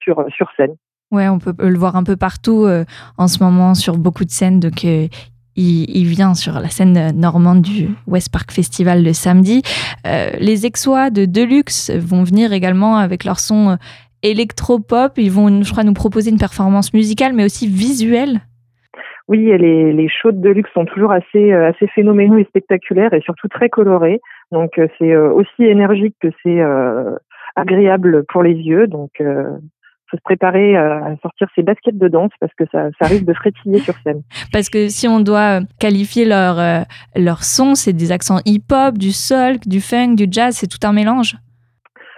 sur, 0.00 0.24
sur 0.28 0.48
scène. 0.56 0.76
Ouais, 1.10 1.28
on 1.28 1.38
peut 1.40 1.54
le 1.58 1.78
voir 1.78 1.96
un 1.96 2.04
peu 2.04 2.16
partout 2.16 2.66
en 3.16 3.28
ce 3.28 3.42
moment 3.42 3.74
sur 3.74 3.96
beaucoup 3.96 4.24
de 4.24 4.30
scènes. 4.30 4.58
Donc, 4.60 4.84
il, 5.56 6.06
vient 6.06 6.34
sur 6.34 6.54
la 6.54 6.68
scène 6.68 7.12
normande 7.14 7.62
du 7.62 7.88
West 8.06 8.32
Park 8.32 8.50
Festival 8.52 9.02
le 9.02 9.12
samedi. 9.12 9.62
Euh, 10.06 10.30
les 10.38 10.66
Exois 10.66 11.10
de 11.10 11.24
Deluxe 11.24 11.90
vont 11.90 12.24
venir 12.24 12.52
également 12.52 12.96
avec 12.96 13.24
leur 13.24 13.38
son 13.38 13.70
euh, 13.70 13.76
électropop. 14.22 15.12
Ils 15.16 15.30
vont, 15.30 15.62
je 15.62 15.70
crois, 15.70 15.84
nous 15.84 15.94
proposer 15.94 16.30
une 16.30 16.38
performance 16.38 16.92
musicale, 16.92 17.32
mais 17.34 17.44
aussi 17.44 17.66
visuelle. 17.66 18.40
Oui, 19.28 19.46
les, 19.58 19.92
les 19.92 20.08
shows 20.08 20.32
de 20.32 20.50
luxe 20.50 20.70
sont 20.72 20.84
toujours 20.84 21.10
assez, 21.10 21.52
euh, 21.52 21.70
assez 21.70 21.86
phénoménaux 21.88 22.38
et 22.38 22.44
spectaculaires 22.44 23.12
et 23.12 23.20
surtout 23.22 23.48
très 23.48 23.68
colorés. 23.68 24.20
Donc 24.52 24.80
c'est 24.98 25.16
aussi 25.16 25.64
énergique 25.64 26.14
que 26.20 26.28
c'est 26.44 26.60
agréable 27.56 28.24
pour 28.28 28.44
les 28.44 28.54
yeux. 28.54 28.86
Donc 28.86 29.20
faut 30.10 30.16
se 30.16 30.22
préparer 30.22 30.76
à 30.76 30.96
à 31.06 31.16
sortir 31.22 31.48
ses 31.54 31.62
baskets 31.62 31.98
de 31.98 32.08
danse 32.08 32.32
parce 32.40 32.52
que 32.54 32.64
ça, 32.72 32.88
ça 33.00 33.06
risque 33.08 33.24
de 33.24 33.32
frétiller 33.34 33.78
sur 33.80 33.94
scène. 34.04 34.22
Parce 34.52 34.68
que 34.70 34.88
si 34.88 35.06
on 35.08 35.20
doit 35.20 35.60
euh, 35.60 35.64
qualifier 35.78 36.24
leur, 36.24 36.58
euh, 36.58 36.80
leur 37.14 37.44
son, 37.44 37.74
c'est 37.74 37.92
des 37.92 38.12
accents 38.12 38.38
hip-hop, 38.44 38.98
du 38.98 39.12
soul, 39.12 39.58
du 39.66 39.80
funk, 39.80 40.14
du 40.14 40.26
jazz, 40.30 40.56
c'est 40.56 40.66
tout 40.66 40.84
un 40.86 40.92
mélange. 40.92 41.36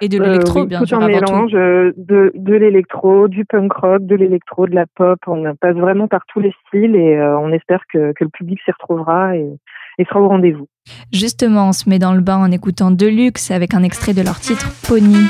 Et 0.00 0.08
de 0.08 0.20
Euh, 0.20 0.24
l'électro, 0.24 0.60
oui, 0.60 0.66
bien 0.68 0.80
tout 0.80 0.86
sûr, 0.86 0.98
un 0.98 1.06
avant 1.06 1.12
mélange 1.12 1.54
euh, 1.54 1.92
de, 1.96 2.32
de 2.34 2.54
l'électro, 2.54 3.28
du 3.28 3.44
punk 3.44 3.72
rock, 3.72 4.06
de 4.06 4.14
l'électro, 4.14 4.66
de 4.66 4.74
la 4.74 4.86
pop. 4.86 5.18
On 5.26 5.54
passe 5.56 5.76
vraiment 5.76 6.06
par 6.08 6.20
tous 6.32 6.40
les 6.40 6.52
styles 6.66 6.94
et 6.94 7.16
euh, 7.16 7.38
on 7.38 7.52
espère 7.52 7.82
que, 7.92 8.12
que 8.12 8.24
le 8.24 8.30
public 8.30 8.60
s'y 8.64 8.70
retrouvera 8.70 9.36
et, 9.36 9.48
et 9.98 10.04
sera 10.04 10.20
au 10.20 10.28
rendez-vous. 10.28 10.68
Justement, 11.12 11.68
on 11.68 11.72
se 11.72 11.88
met 11.88 11.98
dans 11.98 12.14
le 12.14 12.20
bain 12.20 12.38
en 12.38 12.50
écoutant 12.52 12.90
Deluxe 12.90 13.50
avec 13.50 13.74
un 13.74 13.82
extrait 13.82 14.14
de 14.14 14.22
leur 14.22 14.38
titre 14.38 14.70
Pony. 14.88 15.28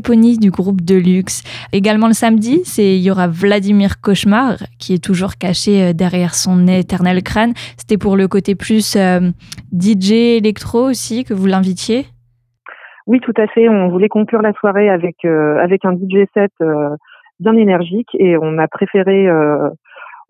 Pony 0.00 0.38
du 0.38 0.50
groupe 0.50 0.80
Deluxe. 0.80 1.42
Également 1.72 2.06
le 2.06 2.12
samedi, 2.12 2.62
il 2.78 3.02
y 3.02 3.10
aura 3.10 3.28
Vladimir 3.28 4.00
Cauchemar 4.00 4.56
qui 4.78 4.94
est 4.94 5.02
toujours 5.02 5.36
caché 5.38 5.82
euh, 5.82 5.92
derrière 5.92 6.34
son 6.34 6.66
éternel 6.66 7.22
crâne. 7.22 7.52
C'était 7.76 7.98
pour 7.98 8.16
le 8.16 8.28
côté 8.28 8.54
plus 8.54 8.96
euh, 8.96 9.20
DJ 9.72 10.12
électro 10.38 10.88
aussi 10.88 11.24
que 11.24 11.34
vous 11.34 11.46
l'invitiez? 11.46 12.06
Oui, 13.06 13.20
tout 13.20 13.34
à 13.36 13.46
fait. 13.48 13.68
On 13.68 13.88
voulait 13.88 14.08
conclure 14.08 14.42
la 14.42 14.52
soirée 14.52 14.88
avec 14.88 15.16
euh, 15.24 15.58
avec 15.58 15.84
un 15.84 15.92
DJ 15.92 16.26
set 16.34 16.52
bien 17.40 17.54
énergique 17.54 18.10
et 18.14 18.36
on 18.36 18.58
a 18.58 18.68
préféré 18.68 19.28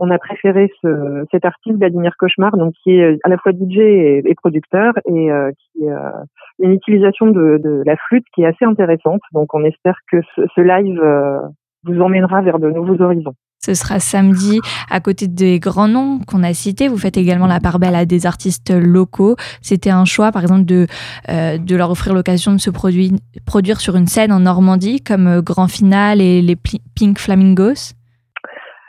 on 0.02 0.10
a 0.10 0.18
préféré 0.18 0.68
ce, 0.82 1.24
cet 1.30 1.44
artiste 1.44 1.76
Vladimir 1.78 2.12
Cauchemar, 2.18 2.56
donc 2.56 2.74
qui 2.82 2.90
est 2.90 3.18
à 3.22 3.28
la 3.28 3.38
fois 3.38 3.52
DJ 3.52 3.78
et, 3.78 4.34
producteur 4.36 4.94
et 5.06 5.30
euh, 5.30 5.52
qui 5.52 5.88
a 5.88 6.24
une 6.58 6.72
utilisation 6.72 7.28
de, 7.28 7.82
la 7.86 7.96
flûte 7.96 8.24
qui 8.34 8.42
est 8.42 8.46
assez 8.46 8.64
intéressante. 8.64 9.20
Donc 9.32 9.54
on 9.54 9.64
espère 9.64 9.96
que 10.10 10.18
ce, 10.34 10.60
live 10.60 11.00
euh, 11.00 11.38
vous 11.84 12.00
emmènera 12.00 12.42
vers 12.42 12.58
de 12.58 12.68
nouveaux 12.68 13.00
horizons. 13.00 13.34
Ce 13.64 13.74
sera 13.74 14.00
samedi 14.00 14.58
à 14.90 14.98
côté 14.98 15.28
des 15.28 15.60
grands 15.60 15.86
noms 15.86 16.18
qu'on 16.26 16.42
a 16.42 16.52
cités. 16.52 16.88
Vous 16.88 16.98
faites 16.98 17.16
également 17.16 17.46
la 17.46 17.60
part 17.60 17.78
belle 17.78 17.94
à 17.94 18.04
des 18.04 18.26
artistes 18.26 18.72
locaux. 18.72 19.36
C'était 19.60 19.90
un 19.90 20.04
choix, 20.04 20.32
par 20.32 20.42
exemple, 20.42 20.64
de, 20.64 20.88
euh, 21.28 21.58
leur 21.70 21.92
offrir 21.92 22.12
l'occasion 22.12 22.52
de 22.54 22.58
se 22.58 22.70
produire, 22.70 23.12
produire 23.46 23.80
sur 23.80 23.94
une 23.94 24.08
scène 24.08 24.32
en 24.32 24.40
Normandie, 24.40 25.00
comme 25.00 25.28
euh, 25.28 25.42
Grand 25.42 25.68
Final 25.68 26.20
et 26.20 26.42
les 26.42 26.56
Pink 26.56 27.20
Flamingos. 27.20 27.94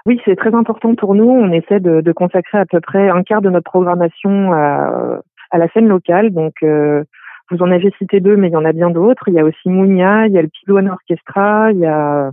Oui, 0.06 0.20
c'est 0.26 0.36
très 0.36 0.54
important 0.54 0.96
pour 0.96 1.16
nous. 1.16 1.30
On 1.30 1.52
essaie 1.52 1.80
de, 1.80 2.02
de 2.02 2.12
consacrer 2.12 2.58
à 2.58 2.66
peu 2.66 2.82
près 2.82 3.10
un 3.10 3.24
quart 3.24 3.42
de 3.42 3.50
notre 3.50 3.70
programmation 3.70 4.52
à, 4.52 5.22
à 5.52 5.58
la 5.58 5.68
scène 5.70 5.88
locale. 5.88 6.32
Donc, 6.32 6.56
euh, 6.64 7.04
vous 7.50 7.62
en 7.62 7.72
avez 7.72 7.92
cité 7.98 8.20
deux, 8.20 8.36
mais 8.36 8.50
il 8.50 8.54
y 8.54 8.58
en 8.58 8.66
a 8.66 8.74
bien 8.74 8.90
d'autres. 8.90 9.24
Il 9.28 9.34
y 9.34 9.40
a 9.40 9.46
aussi 9.46 9.70
Mounia, 9.70 10.28
il 10.28 10.34
y 10.34 10.38
a 10.38 10.42
le 10.42 10.50
Pilouane 10.50 10.90
Orchestra, 10.90 11.72
il 11.72 11.80
y 11.80 11.86
a 11.86 12.32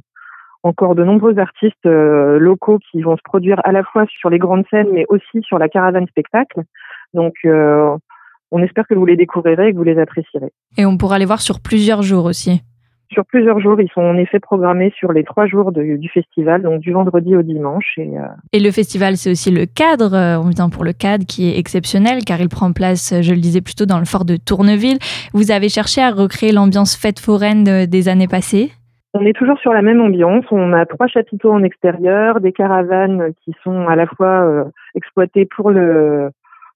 encore 0.63 0.95
de 0.95 1.05
nombreux 1.05 1.39
artistes 1.39 1.87
euh, 1.87 2.39
locaux 2.39 2.79
qui 2.91 3.03
vont 3.03 3.17
se 3.17 3.23
produire 3.23 3.61
à 3.65 3.73
la 3.73 3.83
fois 3.83 4.05
sur 4.09 4.31
les 4.31 4.39
grandes 4.39 4.65
scènes, 4.71 4.89
mais 4.93 5.07
aussi 5.09 5.43
sur 5.43 5.59
la 5.59 5.69
caravane 5.69 6.07
spectacle. 6.09 6.63
Donc, 7.15 7.35
euh, 7.45 7.97
on 8.51 8.63
espère 8.63 8.87
que 8.87 8.95
vous 8.95 9.07
les 9.07 9.17
découvrirez 9.17 9.69
et 9.69 9.73
que 9.73 9.77
vous 9.77 9.85
les 9.85 9.99
apprécierez. 9.99 10.51
Et 10.77 10.87
on 10.87 10.97
pourra 10.97 11.19
les 11.19 11.25
voir 11.25 11.41
sur 11.41 11.61
plusieurs 11.61 12.03
jours 12.03 12.25
aussi. 12.25 12.63
Sur 13.13 13.25
plusieurs 13.27 13.59
jours, 13.59 13.81
ils 13.81 13.91
sont 13.93 14.03
en 14.03 14.17
effet 14.17 14.39
programmés 14.39 14.93
sur 14.97 15.13
les 15.13 15.25
trois 15.25 15.47
jours 15.47 15.73
de- 15.73 15.97
du 15.97 16.09
festival, 16.09 16.63
donc 16.63 16.81
du 16.81 16.93
vendredi 16.93 17.35
au 17.35 17.43
dimanche. 17.43 17.95
Et, 17.97 18.17
euh, 18.17 18.23
Et 18.53 18.61
le 18.61 18.71
festival, 18.71 19.17
c'est 19.17 19.31
aussi 19.33 19.51
le 19.51 19.67
cadre. 19.67 20.15
Euh, 20.15 20.39
On 20.41 20.49
vient 20.49 20.69
pour 20.71 20.85
le 20.85 20.93
cadre 20.93 21.25
qui 21.27 21.51
est 21.51 21.59
exceptionnel 21.59 22.25
car 22.25 22.41
il 22.41 22.49
prend 22.49 22.73
place, 22.73 23.13
euh, 23.13 23.21
je 23.23 23.33
le 23.35 23.41
disais 23.41 23.61
plutôt, 23.63 23.85
dans 23.85 23.99
le 23.99 24.05
fort 24.05 24.25
de 24.25 24.37
Tourneville. 24.37 24.99
Vous 25.35 25.51
avez 25.51 25.69
cherché 25.69 26.01
à 26.01 26.11
recréer 26.11 26.53
l'ambiance 26.53 26.97
fête 26.97 27.19
foraine 27.19 27.65
de- 27.65 27.85
des 27.85 28.09
années 28.09 28.29
passées? 28.29 28.71
On 29.13 29.27
est 29.27 29.33
toujours 29.37 29.59
sur 29.59 29.73
la 29.73 29.83
même 29.83 30.01
ambiance. 30.01 30.45
On 30.53 30.73
a 30.73 30.87
trois 30.87 31.09
chapiteaux 31.09 31.51
en 31.51 31.65
extérieur, 31.65 32.41
des 32.41 32.53
caravanes 32.53 33.33
qui 33.45 33.53
sont 33.65 33.89
à 33.89 33.97
la 33.97 34.07
fois 34.07 34.43
euh, 34.43 34.65
exploitées 34.95 35.47
pour 35.47 35.71
le 35.71 36.31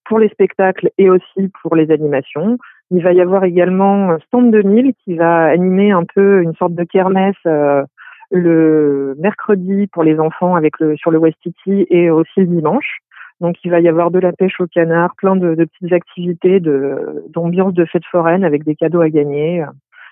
pour 0.06 0.18
les 0.18 0.28
spectacles 0.28 0.90
et 0.98 1.08
aussi 1.08 1.50
pour 1.62 1.76
les 1.76 1.90
animations. 1.90 2.58
Il 2.94 3.02
va 3.02 3.12
y 3.12 3.20
avoir 3.20 3.42
également 3.42 4.16
stand 4.26 4.52
de 4.52 4.62
Nil 4.62 4.92
qui 5.04 5.16
va 5.16 5.46
animer 5.46 5.90
un 5.90 6.04
peu 6.04 6.42
une 6.42 6.54
sorte 6.54 6.74
de 6.74 6.84
kermesse 6.84 7.34
euh, 7.44 7.82
le 8.30 9.16
mercredi 9.18 9.88
pour 9.88 10.04
les 10.04 10.20
enfants 10.20 10.54
avec 10.54 10.78
le 10.78 10.96
sur 10.96 11.10
le 11.10 11.20
et 11.66 12.10
aussi 12.10 12.40
le 12.40 12.46
dimanche. 12.46 12.98
Donc 13.40 13.56
il 13.64 13.72
va 13.72 13.80
y 13.80 13.88
avoir 13.88 14.12
de 14.12 14.20
la 14.20 14.32
pêche 14.32 14.60
au 14.60 14.68
canard, 14.68 15.16
plein 15.16 15.34
de, 15.34 15.56
de 15.56 15.64
petites 15.64 15.92
activités 15.92 16.60
de 16.60 17.24
d'ambiance 17.30 17.74
de 17.74 17.84
fête 17.84 18.04
foraine 18.04 18.44
avec 18.44 18.62
des 18.62 18.76
cadeaux 18.76 19.00
à 19.00 19.08
gagner 19.08 19.62
euh, 19.62 19.66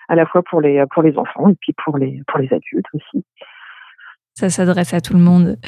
à 0.08 0.16
la 0.16 0.26
fois 0.26 0.42
pour 0.42 0.60
les 0.60 1.16
enfants 1.16 1.50
et 1.50 1.56
puis 1.60 1.74
pour 1.84 1.98
les 1.98 2.52
adultes 2.52 2.86
aussi. 2.94 3.24
Ça 4.34 4.48
s'adresse 4.48 4.94
à 4.94 5.00
tout 5.02 5.12
le 5.12 5.18
monde. 5.20 5.58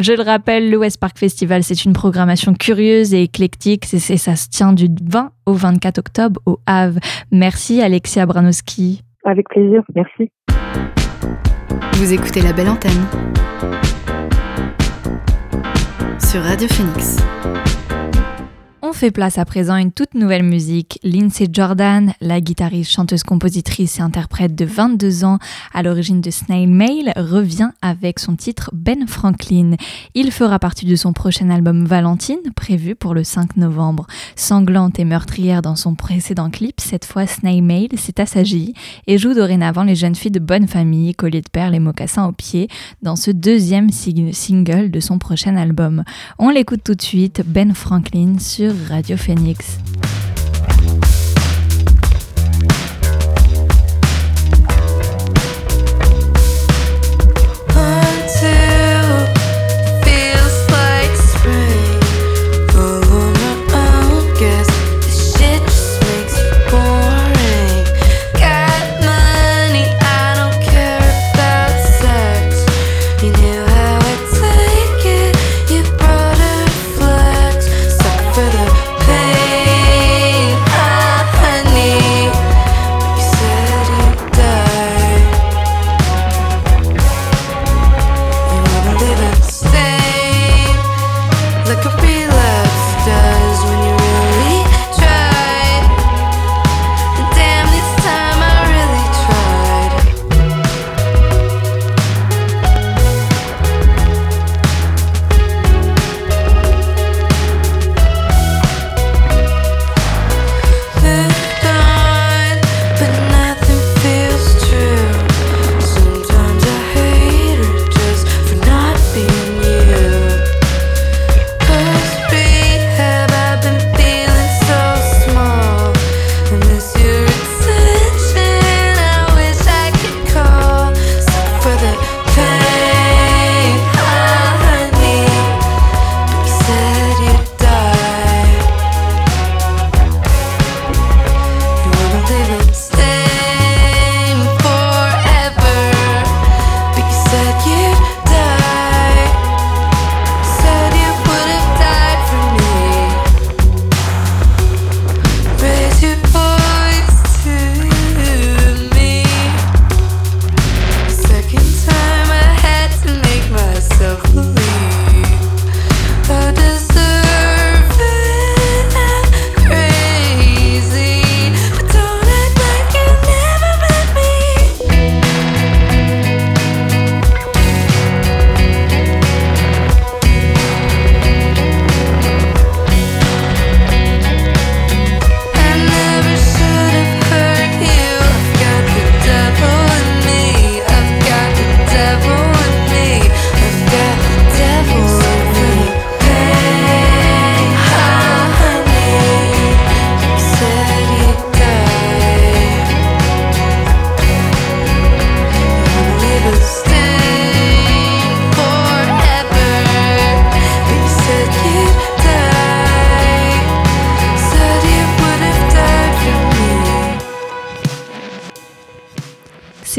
Je 0.00 0.12
le 0.12 0.22
rappelle, 0.22 0.70
le 0.70 0.76
West 0.78 1.00
Park 1.00 1.18
Festival, 1.18 1.64
c'est 1.64 1.84
une 1.84 1.92
programmation 1.92 2.54
curieuse 2.54 3.12
et 3.12 3.22
éclectique. 3.22 3.84
C'est, 3.86 3.98
c'est- 3.98 4.16
ça 4.16 4.36
se 4.36 4.48
tient 4.48 4.72
du 4.72 4.86
20 5.02 5.32
au 5.46 5.52
24 5.54 5.98
octobre 5.98 6.40
au 6.46 6.60
Havre. 6.66 7.00
Merci 7.32 7.82
Alexia 7.82 8.24
Branowski. 8.24 9.02
Avec 9.24 9.48
plaisir, 9.48 9.82
merci. 9.96 10.30
Vous 11.94 12.12
écoutez 12.12 12.40
la 12.40 12.52
belle 12.52 12.68
antenne 12.68 13.04
sur 16.20 16.40
Radio 16.42 16.68
Phoenix. 16.68 17.16
Fait 18.94 19.10
place 19.10 19.38
à 19.38 19.44
présent 19.44 19.74
à 19.74 19.80
une 19.80 19.90
toute 19.90 20.14
nouvelle 20.14 20.44
musique. 20.44 21.00
Lindsay 21.02 21.48
Jordan, 21.52 22.14
la 22.20 22.40
guitariste, 22.40 22.92
chanteuse, 22.92 23.24
compositrice 23.24 23.98
et 23.98 24.02
interprète 24.02 24.54
de 24.54 24.64
22 24.64 25.24
ans 25.24 25.38
à 25.74 25.82
l'origine 25.82 26.20
de 26.20 26.30
Snail 26.30 26.68
Mail, 26.68 27.12
revient 27.16 27.70
avec 27.82 28.20
son 28.20 28.36
titre 28.36 28.70
Ben 28.72 29.08
Franklin. 29.08 29.74
Il 30.14 30.30
fera 30.30 30.60
partie 30.60 30.86
de 30.86 30.94
son 30.94 31.12
prochain 31.12 31.50
album 31.50 31.84
Valentine, 31.84 32.38
prévu 32.54 32.94
pour 32.94 33.14
le 33.14 33.24
5 33.24 33.56
novembre. 33.56 34.06
Sanglante 34.36 35.00
et 35.00 35.04
meurtrière 35.04 35.60
dans 35.60 35.76
son 35.76 35.96
précédent 35.96 36.48
clip, 36.48 36.80
cette 36.80 37.04
fois 37.04 37.26
Snail 37.26 37.62
Mail 37.62 37.98
s'est 37.98 38.20
assagie 38.20 38.74
et 39.08 39.18
joue 39.18 39.34
dorénavant 39.34 39.82
les 39.82 39.96
jeunes 39.96 40.14
filles 40.14 40.30
de 40.30 40.38
bonne 40.38 40.68
famille, 40.68 41.16
colliers 41.16 41.42
de 41.42 41.50
perles 41.50 41.74
et 41.74 41.80
mocassins 41.80 42.26
aux 42.26 42.32
pieds, 42.32 42.68
dans 43.02 43.16
ce 43.16 43.32
deuxième 43.32 43.90
single 43.90 44.92
de 44.92 45.00
son 45.00 45.18
prochain 45.18 45.56
album. 45.56 46.04
On 46.38 46.48
l'écoute 46.48 46.84
tout 46.84 46.94
de 46.94 47.02
suite, 47.02 47.42
Ben 47.44 47.74
Franklin 47.74 48.38
sur 48.38 48.72
Radio 48.88 49.16
Phoenix. 49.16 49.78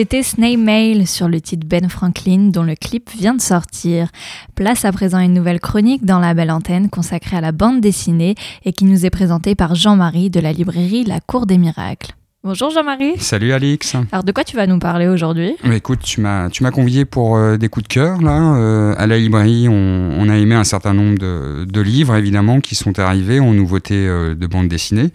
C'était 0.05 0.21
Snail 0.21 0.57
Mail 0.57 1.07
sur 1.07 1.27
le 1.27 1.41
titre 1.41 1.65
Ben 1.65 1.89
Franklin 1.89 2.51
dont 2.53 2.61
le 2.61 2.75
clip 2.75 3.09
vient 3.17 3.33
de 3.33 3.41
sortir. 3.41 4.09
Place 4.53 4.85
à 4.85 4.91
présent 4.91 5.17
une 5.17 5.33
nouvelle 5.33 5.59
chronique 5.59 6.05
dans 6.05 6.19
la 6.19 6.35
belle 6.35 6.51
antenne 6.51 6.91
consacrée 6.91 7.37
à 7.37 7.41
la 7.41 7.51
bande 7.51 7.81
dessinée 7.81 8.35
et 8.65 8.71
qui 8.71 8.85
nous 8.85 9.07
est 9.07 9.09
présentée 9.09 9.55
par 9.55 9.73
Jean-Marie 9.73 10.29
de 10.29 10.39
la 10.39 10.53
librairie 10.53 11.05
La 11.05 11.21
Cour 11.21 11.47
des 11.47 11.57
Miracles. 11.57 12.11
Bonjour 12.43 12.69
Jean-Marie. 12.69 13.17
Salut 13.17 13.51
Alix. 13.53 13.95
Alors 14.11 14.23
de 14.23 14.31
quoi 14.31 14.43
tu 14.43 14.55
vas 14.55 14.67
nous 14.67 14.77
parler 14.77 15.07
aujourd'hui? 15.07 15.55
Écoute, 15.73 16.01
tu 16.03 16.21
m'as 16.21 16.51
tu 16.51 16.61
m'as 16.61 16.69
convié 16.69 17.03
pour 17.03 17.37
euh, 17.37 17.57
des 17.57 17.69
coups 17.69 17.87
de 17.87 17.91
cœur 17.91 18.21
là. 18.21 18.53
Euh, 18.57 18.93
à 18.99 19.07
la 19.07 19.17
librairie, 19.17 19.67
on, 19.67 19.73
on 20.19 20.29
a 20.29 20.37
aimé 20.37 20.53
un 20.53 20.63
certain 20.63 20.93
nombre 20.93 21.17
de, 21.17 21.65
de 21.65 21.81
livres 21.81 22.15
évidemment 22.15 22.59
qui 22.59 22.75
sont 22.75 22.99
arrivés 22.99 23.39
en 23.39 23.55
nouveauté 23.55 23.95
euh, 23.95 24.35
de 24.35 24.45
bande 24.45 24.67
dessinée 24.67 25.09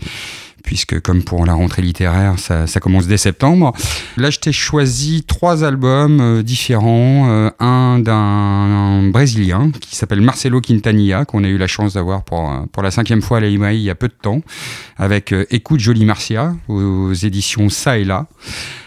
puisque 0.64 1.00
comme 1.00 1.22
pour 1.22 1.44
la 1.46 1.54
rentrée 1.54 1.82
littéraire, 1.82 2.38
ça, 2.38 2.66
ça 2.66 2.80
commence 2.80 3.06
dès 3.06 3.16
septembre. 3.16 3.72
Là, 4.16 4.30
je 4.30 4.38
t'ai 4.38 4.52
choisi 4.52 5.24
trois 5.24 5.64
albums 5.64 6.20
euh, 6.20 6.42
différents. 6.42 7.28
euh, 7.30 7.50
un 7.60 7.98
d'un 7.98 9.08
Brésilien 9.10 9.70
qui 9.80 9.96
s'appelle 9.96 10.20
Marcelo 10.20 10.60
Quintanilla, 10.60 11.24
qu'on 11.24 11.44
a 11.44 11.48
eu 11.48 11.58
la 11.58 11.66
chance 11.66 11.94
d'avoir 11.94 12.22
pour, 12.22 12.50
euh, 12.50 12.60
pour 12.72 12.82
la 12.82 12.90
cinquième 12.90 13.22
fois 13.22 13.38
à 13.38 13.40
la 13.40 13.48
librairie 13.48 13.78
il 13.78 13.82
y 13.82 13.90
a 13.90 13.94
peu 13.94 14.08
de 14.08 14.14
temps, 14.20 14.40
avec 14.96 15.34
Écoute 15.50 15.80
Jolie 15.80 16.04
Marcia 16.04 16.54
aux 16.68 17.12
éditions 17.12 17.68
Ça 17.68 17.98
et 17.98 18.04
Là. 18.04 18.26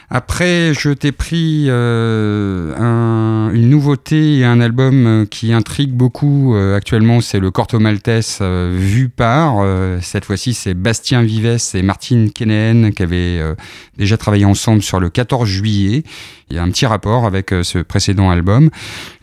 Après, 0.09 0.73
je 0.73 0.89
t'ai 0.91 1.11
pris 1.11 1.65
euh, 1.69 2.73
un- 2.77 3.51
une 3.53 3.69
nouveauté 3.69 4.37
et 4.39 4.45
un 4.45 4.59
album 4.61 5.07
euh, 5.07 5.25
qui 5.25 5.53
intrigue 5.53 5.91
beaucoup 5.91 6.55
euh, 6.55 6.75
actuellement, 6.75 7.19
c'est 7.21 7.39
le 7.39 7.49
Corto 7.51 7.79
Maltese 7.79 8.39
euh, 8.41 8.75
vu 8.77 9.09
par, 9.09 9.57
euh, 9.61 9.97
cette 10.01 10.25
fois-ci 10.25 10.53
c'est 10.53 10.73
Bastien 10.75 11.23
Vives 11.23 11.57
et 11.73 11.81
Martine 11.81 12.31
Kenéen 12.31 12.91
qui 12.91 13.01
avaient 13.03 13.39
euh, 13.39 13.55
déjà 13.97 14.17
travaillé 14.17 14.45
ensemble 14.45 14.81
sur 14.83 14.99
le 14.99 15.09
14 15.09 15.47
juillet. 15.47 16.03
Il 16.53 16.57
y 16.57 16.59
a 16.59 16.63
un 16.63 16.69
petit 16.69 16.85
rapport 16.85 17.25
avec 17.25 17.51
euh, 17.51 17.63
ce 17.63 17.79
précédent 17.79 18.29
album. 18.29 18.69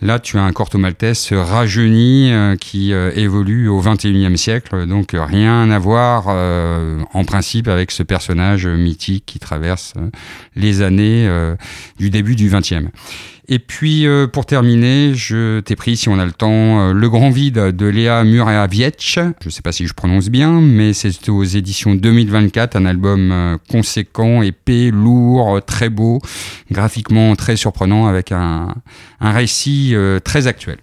Là, 0.02 0.18
tu 0.18 0.36
as 0.36 0.42
un 0.42 0.50
Corto 0.52 0.78
Maltese 0.78 1.32
rajeuni 1.32 2.32
euh, 2.32 2.56
qui 2.56 2.92
euh, 2.92 3.12
évolue 3.14 3.68
au 3.68 3.80
21e 3.80 4.34
siècle, 4.34 4.84
donc 4.88 5.14
rien 5.14 5.70
à 5.70 5.78
voir 5.78 6.26
en 6.26 7.24
principe 7.24 7.68
avec 7.68 7.92
ce 7.92 8.02
personnage 8.02 8.66
mythique 8.66 9.24
qui 9.26 9.38
traverse 9.38 9.94
les 10.56 10.82
années 10.82 11.28
du 11.98 12.10
début 12.10 12.34
du 12.34 12.50
20e. 12.50 12.88
Et 13.52 13.58
puis, 13.58 14.06
euh, 14.06 14.28
pour 14.28 14.46
terminer, 14.46 15.12
je 15.14 15.58
t'ai 15.58 15.74
pris, 15.74 15.96
si 15.96 16.08
on 16.08 16.20
a 16.20 16.24
le 16.24 16.30
temps, 16.30 16.90
euh, 16.90 16.92
Le 16.92 17.10
Grand 17.10 17.30
Vide 17.30 17.54
de 17.76 17.86
Léa 17.86 18.22
Muraviec. 18.22 19.02
Je 19.02 19.22
ne 19.44 19.50
sais 19.50 19.60
pas 19.60 19.72
si 19.72 19.88
je 19.88 19.92
prononce 19.92 20.28
bien, 20.28 20.60
mais 20.60 20.92
c'est 20.92 21.28
aux 21.28 21.42
éditions 21.42 21.96
2024, 21.96 22.76
un 22.76 22.86
album 22.86 23.32
euh, 23.32 23.58
conséquent, 23.68 24.42
épais, 24.42 24.92
lourd, 24.92 25.60
très 25.66 25.88
beau, 25.88 26.20
graphiquement 26.70 27.34
très 27.34 27.56
surprenant, 27.56 28.06
avec 28.06 28.30
un, 28.30 28.72
un 29.20 29.32
récit 29.32 29.96
très 30.22 30.46
actuel. 30.46 30.76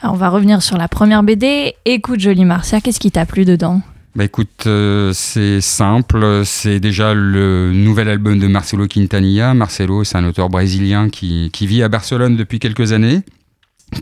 Alors 0.00 0.14
on 0.14 0.18
va 0.18 0.28
revenir 0.28 0.62
sur 0.62 0.78
la 0.78 0.86
première 0.86 1.24
BD. 1.24 1.74
Écoute 1.84 2.20
Jolie 2.20 2.44
Marcia, 2.44 2.80
qu'est-ce 2.80 3.00
qui 3.00 3.10
t'a 3.10 3.26
plu 3.26 3.44
dedans? 3.44 3.82
Bah 4.14 4.24
écoute, 4.24 4.64
euh, 4.66 5.12
c'est 5.14 5.62
simple, 5.62 6.42
c'est 6.44 6.80
déjà 6.80 7.14
le 7.14 7.72
nouvel 7.72 8.10
album 8.10 8.38
de 8.38 8.46
Marcelo 8.46 8.86
Quintanilla. 8.86 9.54
Marcelo, 9.54 10.04
c'est 10.04 10.18
un 10.18 10.26
auteur 10.26 10.50
brésilien 10.50 11.08
qui, 11.08 11.48
qui 11.50 11.66
vit 11.66 11.82
à 11.82 11.88
Barcelone 11.88 12.36
depuis 12.36 12.58
quelques 12.58 12.92
années, 12.92 13.22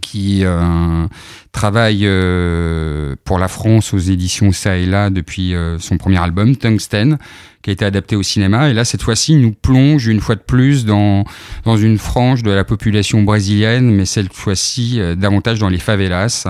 qui 0.01 0.45
euh, 0.45 1.07
travaille 1.53 2.03
euh, 2.05 3.15
pour 3.25 3.39
la 3.39 3.49
France 3.49 3.93
aux 3.93 3.99
éditions 3.99 4.53
Ça 4.53 4.77
et 4.77 4.87
Là 4.87 5.11
depuis 5.11 5.55
euh, 5.55 5.79
son 5.79 5.97
premier 5.99 6.19
album, 6.19 6.57
Tungsten, 6.57 7.19
qui 7.63 7.69
a 7.69 7.73
été 7.75 7.85
adapté 7.85 8.17
au 8.17 8.23
cinéma. 8.23 8.71
Et 8.71 8.75
là, 8.75 8.85
cette 8.85 9.03
fois-ci, 9.03 9.35
nous 9.35 9.53
plonge 9.53 10.07
une 10.07 10.21
fois 10.21 10.35
de 10.35 10.41
plus 10.41 10.87
dans, 10.87 11.25
dans 11.65 11.77
une 11.77 11.99
frange 11.99 12.43
de 12.43 12.51
la 12.51 12.65
population 12.65 13.23
brésilienne, 13.23 13.91
mais 13.91 14.07
cette 14.07 14.33
fois-ci 14.33 14.99
euh, 14.99 15.15
davantage 15.15 15.59
dans 15.59 15.69
les 15.69 15.79
favelas, 15.79 16.47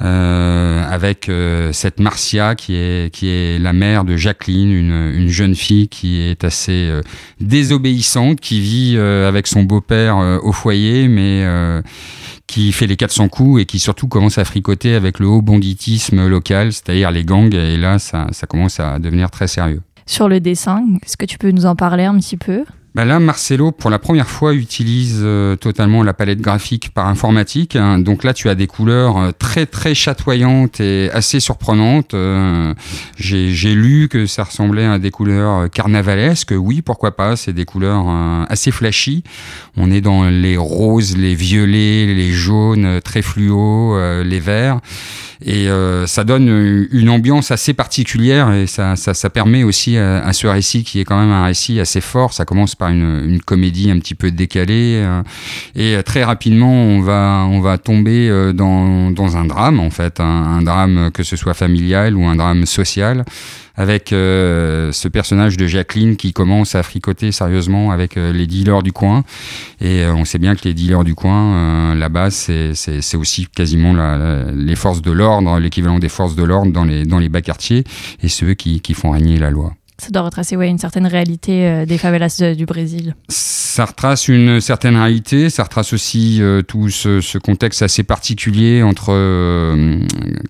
euh, 0.00 0.82
avec 0.90 1.28
euh, 1.28 1.72
cette 1.72 2.00
Marcia 2.00 2.54
qui 2.54 2.74
est, 2.74 3.12
qui 3.12 3.28
est 3.28 3.58
la 3.58 3.74
mère 3.74 4.04
de 4.04 4.16
Jacqueline, 4.16 4.72
une, 4.72 5.12
une 5.14 5.28
jeune 5.28 5.54
fille 5.54 5.88
qui 5.88 6.22
est 6.22 6.42
assez 6.42 6.90
désobéissante, 7.40 8.40
qui 8.40 8.60
vit 8.60 8.98
avec 8.98 9.46
son 9.46 9.62
beau-père 9.62 10.16
au 10.42 10.52
foyer, 10.52 11.08
mais 11.08 11.44
qui 12.50 12.72
fait 12.72 12.88
les 12.88 12.96
400 12.96 13.28
coups 13.28 13.62
et 13.62 13.64
qui 13.64 13.78
surtout 13.78 14.08
commence 14.08 14.36
à 14.36 14.44
fricoter 14.44 14.96
avec 14.96 15.20
le 15.20 15.28
haut 15.28 15.40
banditisme 15.40 16.26
local, 16.26 16.72
c'est-à-dire 16.72 17.12
les 17.12 17.24
gangs. 17.24 17.54
Et 17.54 17.76
là, 17.76 18.00
ça, 18.00 18.26
ça 18.32 18.48
commence 18.48 18.80
à 18.80 18.98
devenir 18.98 19.30
très 19.30 19.46
sérieux. 19.46 19.82
Sur 20.04 20.28
le 20.28 20.40
dessin, 20.40 20.84
est-ce 21.04 21.16
que 21.16 21.26
tu 21.26 21.38
peux 21.38 21.52
nous 21.52 21.66
en 21.66 21.76
parler 21.76 22.04
un 22.04 22.18
petit 22.18 22.36
peu? 22.36 22.64
Bah 22.92 23.04
là, 23.04 23.20
Marcelo, 23.20 23.70
pour 23.70 23.88
la 23.88 24.00
première 24.00 24.28
fois, 24.28 24.52
utilise 24.52 25.20
euh, 25.22 25.54
totalement 25.54 26.02
la 26.02 26.12
palette 26.12 26.40
graphique 26.40 26.90
par 26.92 27.06
informatique. 27.06 27.76
hein. 27.76 28.00
Donc 28.00 28.24
là, 28.24 28.34
tu 28.34 28.48
as 28.48 28.56
des 28.56 28.66
couleurs 28.66 29.16
euh, 29.16 29.30
très 29.30 29.64
très 29.66 29.94
chatoyantes 29.94 30.80
et 30.80 31.08
assez 31.12 31.38
surprenantes. 31.38 32.14
Euh, 32.14 32.74
J'ai 33.16 33.74
lu 33.76 34.08
que 34.08 34.26
ça 34.26 34.42
ressemblait 34.42 34.86
à 34.86 34.98
des 34.98 35.12
couleurs 35.12 35.70
carnavalesques. 35.70 36.52
Oui, 36.56 36.82
pourquoi 36.82 37.14
pas 37.14 37.36
C'est 37.36 37.52
des 37.52 37.64
couleurs 37.64 38.08
assez 38.48 38.72
flashy. 38.72 39.22
On 39.76 39.92
est 39.92 40.00
dans 40.00 40.24
les 40.28 40.56
roses, 40.56 41.16
les 41.16 41.36
violets, 41.36 42.06
les 42.06 42.32
jaunes, 42.32 43.00
très 43.04 43.22
fluo, 43.22 43.96
les 44.24 44.40
verts. 44.40 44.80
Et 45.44 45.68
ça 46.06 46.24
donne 46.24 46.86
une 46.90 47.08
ambiance 47.08 47.50
assez 47.50 47.72
particulière 47.72 48.52
et 48.52 48.66
ça, 48.66 48.96
ça, 48.96 49.14
ça 49.14 49.30
permet 49.30 49.62
aussi 49.62 49.96
à, 49.96 50.18
à 50.24 50.32
ce 50.32 50.46
récit 50.46 50.84
qui 50.84 51.00
est 51.00 51.04
quand 51.04 51.18
même 51.18 51.30
un 51.32 51.44
récit 51.44 51.80
assez 51.80 52.00
fort. 52.00 52.32
Ça 52.32 52.44
commence 52.44 52.74
par 52.80 52.88
une, 52.88 53.22
une 53.28 53.40
comédie 53.40 53.90
un 53.90 53.98
petit 54.00 54.16
peu 54.16 54.30
décalée 54.32 55.02
euh, 55.04 55.22
et 55.76 56.02
très 56.02 56.24
rapidement 56.24 56.72
on 56.72 57.00
va, 57.00 57.46
on 57.48 57.60
va 57.60 57.78
tomber 57.78 58.28
euh, 58.28 58.52
dans, 58.52 59.10
dans 59.12 59.36
un 59.36 59.44
drame 59.44 59.78
en 59.78 59.90
fait, 59.90 60.18
un, 60.18 60.62
drame 60.62 61.10
que 61.12 61.22
ce 61.22 61.36
soit 61.36 61.54
familial 61.54 62.16
ou 62.16 62.24
un 62.26 62.36
drame 62.36 62.64
social 62.66 63.24
avec 63.76 64.12
euh, 64.12 64.92
ce 64.92 65.08
personnage 65.08 65.56
de 65.56 65.66
Jacqueline 65.66 66.16
qui 66.16 66.32
commence 66.32 66.74
à 66.74 66.82
fricoter 66.82 67.32
sérieusement 67.32 67.92
avec 67.92 68.16
les 68.16 68.46
dealers 68.46 68.82
du 68.82 68.92
coin. 68.92 69.24
Et 69.80 70.04
on 70.06 70.26
sait 70.26 70.38
bien 70.38 70.54
que 70.54 70.62
les 70.64 70.74
dealers 70.74 71.04
du 71.04 71.14
coin, 71.14 71.94
là-bas, 71.94 72.30
c'est 72.30 73.16
aussi 73.16 73.46
quasiment 73.46 73.94
la- 73.94 74.50
les 74.54 74.76
forces 74.76 75.00
de 75.00 75.12
l'ordre, 75.12 75.58
l'équivalent 75.58 75.98
des 75.98 76.10
forces 76.10 76.36
de 76.36 76.44
l'ordre 76.44 76.72
dans 76.72 76.84
les, 76.84 77.06
dans 77.06 77.18
les 77.18 77.30
bas 77.30 77.40
quartiers, 77.40 77.84
et 78.22 78.28
ceux 78.28 78.52
qui, 78.52 78.80
qui 78.82 78.92
font 78.92 79.12
régner 79.12 79.38
la 79.38 79.50
loi. 79.50 79.72
Ça 80.00 80.08
doit 80.10 80.22
retracer 80.22 80.56
ouais, 80.56 80.68
une 80.68 80.78
certaine 80.78 81.06
réalité 81.06 81.66
euh, 81.66 81.86
des 81.86 81.98
favelas 81.98 82.36
de- 82.40 82.54
du 82.54 82.64
Brésil. 82.64 83.14
Ça 83.28 83.84
retrace 83.84 84.28
une 84.28 84.60
certaine 84.60 84.96
réalité, 84.96 85.50
ça 85.50 85.62
retrace 85.62 85.92
aussi 85.92 86.38
euh, 86.40 86.62
tout 86.62 86.88
ce, 86.88 87.38
contexte 87.38 87.82
assez 87.82 88.02
particulier 88.02 88.82
entre, 88.82 89.10
euh, 89.10 90.00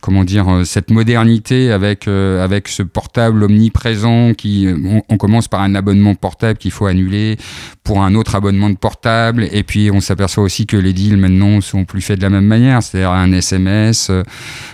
comment 0.01 0.25
dire, 0.25 0.49
euh, 0.49 0.65
cette 0.65 0.91
modernité 0.91 1.71
avec, 1.73 2.09
euh, 2.09 2.43
avec 2.43 2.69
ce 2.69 2.83
portable 2.83 3.43
omniprésent 3.43 4.35
qui, 4.35 4.67
euh, 4.67 5.01
on, 5.09 5.17
commence 5.17 5.49
par 5.49 5.61
un 5.61 5.75
abonnement 5.75 6.15
portable 6.15 6.59
qu'il 6.59 6.71
faut 6.71 6.87
annuler 6.87 7.37
pour 7.85 8.03
un 8.03 8.15
autre 8.15 8.37
abonnement 8.37 8.71
de 8.71 8.77
portable, 8.77 9.49
et 9.53 9.65
puis 9.65 9.91
on 9.91 10.01
s'aperçoit 10.01 10.45
aussi 10.45 10.65
que 10.67 10.77
les 10.77 10.93
deals 10.93 11.17
maintenant 11.17 11.61
sont 11.61 11.85
plus 11.85 12.01
faits 12.01 12.19
de 12.19 12.23
la 12.23 12.31
même 12.31 12.47
manière, 12.47 12.83
c'est-à-dire 12.83 13.11
un 13.11 13.33
SMS, 13.33 14.09
euh, 14.11 14.23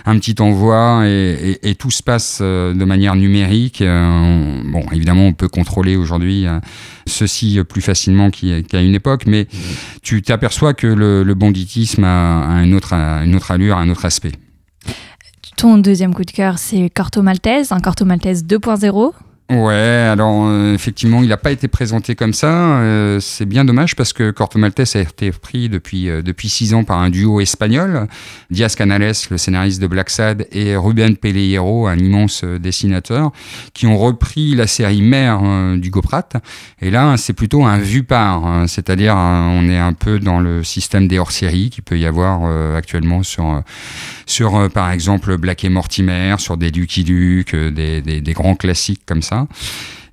un 0.05 0.17
petit 0.19 0.35
envoi, 0.39 1.03
et, 1.05 1.75
tout 1.77 1.91
se 1.91 2.01
passe 2.01 2.39
euh, 2.41 2.73
de 2.73 2.85
manière 2.85 3.15
numérique. 3.15 3.81
Euh, 3.81 4.61
bon, 4.67 4.83
évidemment, 4.91 5.27
on 5.27 5.33
peut 5.33 5.47
contrôler 5.47 5.95
aujourd'hui 5.95 6.45
euh, 6.45 6.59
ceci 7.05 7.59
plus 7.67 7.81
facilement 7.81 8.29
qu'à 8.29 8.81
une 8.81 8.95
époque, 8.95 9.25
mais 9.25 9.47
tu 10.01 10.21
t'aperçois 10.21 10.73
que 10.73 10.87
le, 10.87 11.33
banditisme 11.33 12.03
a, 12.03 12.57
a 12.57 12.63
une, 12.63 12.73
autre, 12.73 12.93
a 12.93 13.23
une 13.23 13.35
autre 13.35 13.51
allure, 13.51 13.77
un 13.77 13.89
autre 13.89 14.05
aspect. 14.05 14.31
Ton 15.57 15.79
deuxième 15.79 16.13
coup 16.13 16.23
de 16.23 16.31
cœur, 16.31 16.59
c'est 16.59 16.89
Corto 16.93 17.23
Maltese, 17.23 17.71
un 17.71 17.79
Corto 17.79 18.05
Maltese 18.05 18.43
2.0. 18.43 19.13
Ouais, 19.49 19.73
alors 20.11 20.45
euh, 20.45 20.73
effectivement, 20.73 21.23
il 21.23 21.29
n'a 21.29 21.37
pas 21.37 21.51
été 21.53 21.69
présenté 21.69 22.15
comme 22.15 22.33
ça. 22.33 22.81
euh, 22.81 23.21
c'est 23.21 23.45
bien 23.45 23.63
dommage 23.63 23.95
parce 23.95 24.11
que 24.11 24.29
Corto 24.31 24.59
Maltese 24.59 24.97
a 24.97 24.99
été 24.99 25.31
pris 25.31 25.69
depuis, 25.69 26.09
euh, 26.09 26.21
depuis 26.21 26.49
six 26.49 26.73
ans 26.73 26.83
par 26.83 26.99
un 26.99 27.09
duo 27.09 27.39
espagnol, 27.39 28.09
Diaz 28.49 28.75
Canales, 28.75 29.13
le 29.31 29.37
scénariste 29.37 29.81
de 29.81 29.87
Black 29.87 30.09
Sad, 30.09 30.47
et 30.51 30.75
Ruben 30.75 31.15
Pelleiro, 31.15 31.87
un 31.87 31.97
immense 31.97 32.41
euh, 32.43 32.59
dessinateur, 32.59 33.31
qui 33.73 33.87
ont 33.87 33.97
repris 33.97 34.53
la 34.53 34.67
série 34.67 35.01
mère 35.01 35.39
du 35.77 35.91
Goprat. 35.91 36.27
Et 36.81 36.91
là, 36.91 37.15
c'est 37.15 37.31
plutôt 37.31 37.63
un 37.63 37.77
vu 37.77 38.03
par, 38.03 38.45
hein, 38.45 38.67
c'est-à-dire 38.67 39.15
on 39.15 39.69
est 39.69 39.77
un 39.79 39.93
peu 39.93 40.19
dans 40.19 40.41
le 40.41 40.61
système 40.65 41.07
des 41.07 41.19
hors-séries 41.19 41.69
qu'il 41.69 41.83
peut 41.83 41.97
y 41.97 42.05
avoir 42.05 42.75
actuellement 42.75 43.23
sur, 43.23 43.63
sur 44.25 44.69
par 44.71 44.91
exemple 44.91 45.37
Black 45.37 45.63
et 45.63 45.69
Mortimer, 45.69 46.35
sur 46.37 46.57
des 46.57 46.69
Lucky 46.69 47.03
Luke, 47.03 47.55
des, 47.55 48.01
des 48.01 48.33
grands 48.33 48.55
classiques 48.55 49.03
comme 49.05 49.21
ça. 49.21 49.36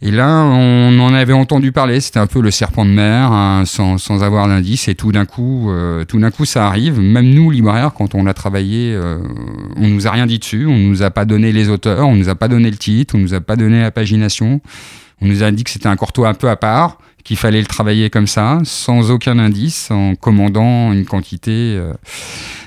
Et 0.06 0.10
là, 0.10 0.42
on 0.44 1.00
en 1.00 1.14
avait 1.14 1.32
entendu 1.32 1.72
parler. 1.72 1.98
C'était 1.98 2.18
un 2.18 2.26
peu 2.26 2.42
le 2.42 2.50
serpent 2.50 2.84
de 2.84 2.90
mer, 2.90 3.32
hein, 3.32 3.64
sans, 3.64 4.22
avoir 4.22 4.46
d'indice. 4.46 4.87
Et 4.88 4.94
tout 4.94 5.12
d'un 5.12 5.24
coup, 5.24 5.70
euh, 5.70 6.04
tout 6.04 6.18
d'un 6.20 6.30
coup, 6.30 6.44
ça 6.44 6.66
arrive. 6.66 7.00
Même 7.00 7.30
nous, 7.30 7.50
libraires, 7.50 7.92
quand 7.94 8.14
on 8.14 8.26
a 8.26 8.34
travaillé, 8.34 8.92
euh, 8.94 9.18
on 9.76 9.88
nous 9.88 10.06
a 10.06 10.10
rien 10.10 10.26
dit 10.26 10.38
dessus. 10.38 10.66
On 10.66 10.76
nous 10.76 11.02
a 11.02 11.10
pas 11.10 11.24
donné 11.24 11.52
les 11.52 11.70
auteurs, 11.70 12.06
on 12.06 12.16
nous 12.16 12.28
a 12.28 12.34
pas 12.34 12.48
donné 12.48 12.70
le 12.70 12.76
titre, 12.76 13.14
on 13.14 13.18
nous 13.18 13.32
a 13.32 13.40
pas 13.40 13.56
donné 13.56 13.80
la 13.80 13.90
pagination. 13.90 14.60
On 15.22 15.26
nous 15.26 15.42
a 15.42 15.50
dit 15.50 15.64
que 15.64 15.70
c'était 15.70 15.88
un 15.88 15.96
corto 15.96 16.26
un 16.26 16.34
peu 16.34 16.50
à 16.50 16.56
part, 16.56 16.98
qu'il 17.24 17.38
fallait 17.38 17.60
le 17.60 17.66
travailler 17.66 18.10
comme 18.10 18.26
ça, 18.26 18.58
sans 18.64 19.10
aucun 19.10 19.38
indice, 19.38 19.90
en 19.90 20.16
commandant 20.16 20.92
une 20.92 21.06
quantité. 21.06 21.76
euh. 21.78 21.94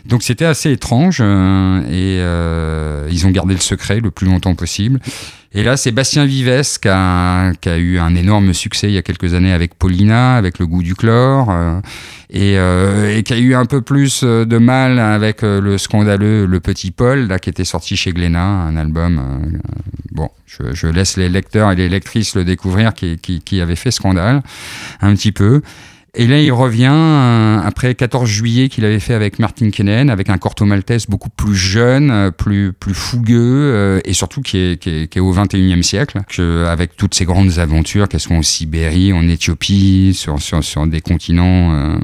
Donc 0.06 0.24
c'était 0.24 0.46
assez 0.46 0.72
étrange 0.72 1.20
euh, 1.22 1.84
et 1.91 3.13
ils 3.13 3.28
ont 3.28 3.30
gardé 3.30 3.54
le 3.54 3.60
secret 3.60 4.00
le 4.00 4.10
plus 4.10 4.26
longtemps 4.26 4.56
possible. 4.56 5.00
Et 5.58 5.63
là, 5.63 5.76
c'est 5.76 5.91
Bastien 5.91 6.24
Vives 6.26 6.62
qui 6.80 6.88
a, 6.88 7.52
eu 7.65 7.98
un 7.98 8.13
énorme 8.13 8.54
succès 8.54 8.89
il 8.89 8.93
y 8.93 8.98
a 9.00 9.02
quelques 9.02 9.34
années 9.34 9.54
avec 9.54 9.74
Paulina, 9.74 10.36
avec 10.36 10.60
Le 10.60 10.67
goût 10.67 10.84
du 10.84 10.93
chlore, 10.93 11.50
euh, 11.50 11.82
et, 12.30 12.60
euh, 12.60 13.17
et 13.17 13.24
qui 13.24 13.34
a 13.34 13.39
eu 13.39 13.56
un 13.56 13.65
peu 13.65 13.82
plus 13.82 14.22
euh, 14.24 14.46
de 14.46 14.60
mal 14.60 15.00
avec 15.00 15.41
le 15.41 15.80
scandaleux 15.80 16.46
Le 16.46 16.60
Petit 16.60 16.91
Paul, 16.91 17.26
là, 17.26 17.39
qui 17.39 17.50
était 17.50 17.65
sorti 17.65 17.98
chez 17.98 18.12
Glénat, 18.12 18.46
un 18.46 18.78
album. 18.78 19.20
bon, 20.12 20.30
je, 20.46 20.86
laisse 20.86 21.17
les 21.17 21.28
lecteurs 21.28 21.72
et 21.72 21.76
les 21.76 21.89
lectrices 21.89 22.36
le 22.36 22.43
découvrir, 22.46 22.93
qui 22.93 23.60
avait 23.60 23.76
fait 23.76 23.89
scandale 23.89 24.43
un 25.02 25.15
petit 25.15 25.32
peu. 25.32 25.63
Et 26.20 26.26
là, 26.26 26.40
il 26.40 26.52
revient 26.52 26.90
euh, 26.92 27.60
après 27.64 27.94
14 27.94 28.28
juillet 28.28 28.70
qu'il 28.70 28.84
avait 28.86 29.00
fait 29.00 29.14
avec 29.14 29.38
Martin 29.38 29.70
Kenen, 29.70 30.10
avec 30.10 30.32
un 30.32 30.40
corto 30.40 30.66
maltese 30.66 31.06
beaucoup 31.06 31.30
plus 31.30 31.56
jeune, 31.56 32.10
euh, 32.10 32.32
plus, 32.32 32.74
plus 32.74 32.96
fougueux, 32.96 33.72
euh, 33.72 34.00
et 34.04 34.14
surtout 34.14 34.42
qui 34.42 34.58
est, 34.58 34.82
qui 34.82 34.90
est, 34.90 35.08
qui 35.08 35.20
est 35.20 35.22
au 35.22 35.32
21e 35.32 35.84
siècle, 35.84 36.22
que, 36.28 36.66
avec 36.66 36.98
toutes 36.98 37.14
ces 37.14 37.26
grandes 37.26 37.60
aventures, 37.60 38.10
qu'elles 38.10 38.20
soient 38.20 38.36
en 38.36 38.42
Sibérie, 38.42 39.14
en 39.14 39.30
Éthiopie, 39.30 40.16
sur, 40.16 40.42
sur, 40.42 40.64
sur 40.64 40.88
des 40.88 41.02
continents 41.02 41.72
euh, 41.76 42.00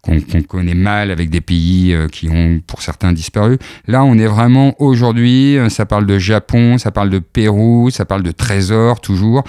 qu'on 0.00 0.40
connaît 0.40 0.72
mal, 0.72 1.10
avec 1.10 1.28
des 1.28 1.42
pays 1.42 1.92
euh, 1.92 2.08
qui 2.08 2.30
ont 2.30 2.62
pour 2.66 2.80
certains 2.80 3.12
disparu. 3.12 3.58
Là, 3.86 4.04
on 4.04 4.16
est 4.16 4.26
vraiment 4.26 4.74
aujourd'hui, 4.80 5.58
ça 5.68 5.84
parle 5.84 6.06
de 6.06 6.18
Japon, 6.18 6.78
ça 6.78 6.92
parle 6.92 7.10
de 7.10 7.18
Pérou, 7.18 7.90
ça 7.90 8.06
parle 8.06 8.22
de 8.22 8.32
trésors 8.32 9.02
toujours. 9.02 9.44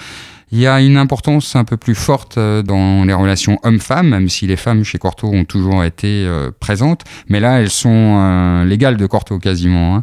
Il 0.54 0.58
y 0.58 0.66
a 0.66 0.82
une 0.82 0.98
importance 0.98 1.56
un 1.56 1.64
peu 1.64 1.78
plus 1.78 1.94
forte 1.94 2.36
euh, 2.36 2.62
dans 2.62 3.04
les 3.06 3.14
relations 3.14 3.58
hommes-femmes, 3.62 4.10
même 4.10 4.28
si 4.28 4.46
les 4.46 4.56
femmes 4.56 4.84
chez 4.84 4.98
Corto 4.98 5.26
ont 5.26 5.46
toujours 5.46 5.82
été 5.82 6.26
euh, 6.26 6.50
présentes. 6.60 7.04
Mais 7.30 7.40
là, 7.40 7.60
elles 7.62 7.70
sont 7.70 8.18
euh, 8.20 8.64
l'égale 8.66 8.98
de 8.98 9.06
Corto 9.06 9.38
quasiment. 9.38 9.96
hein. 9.96 10.02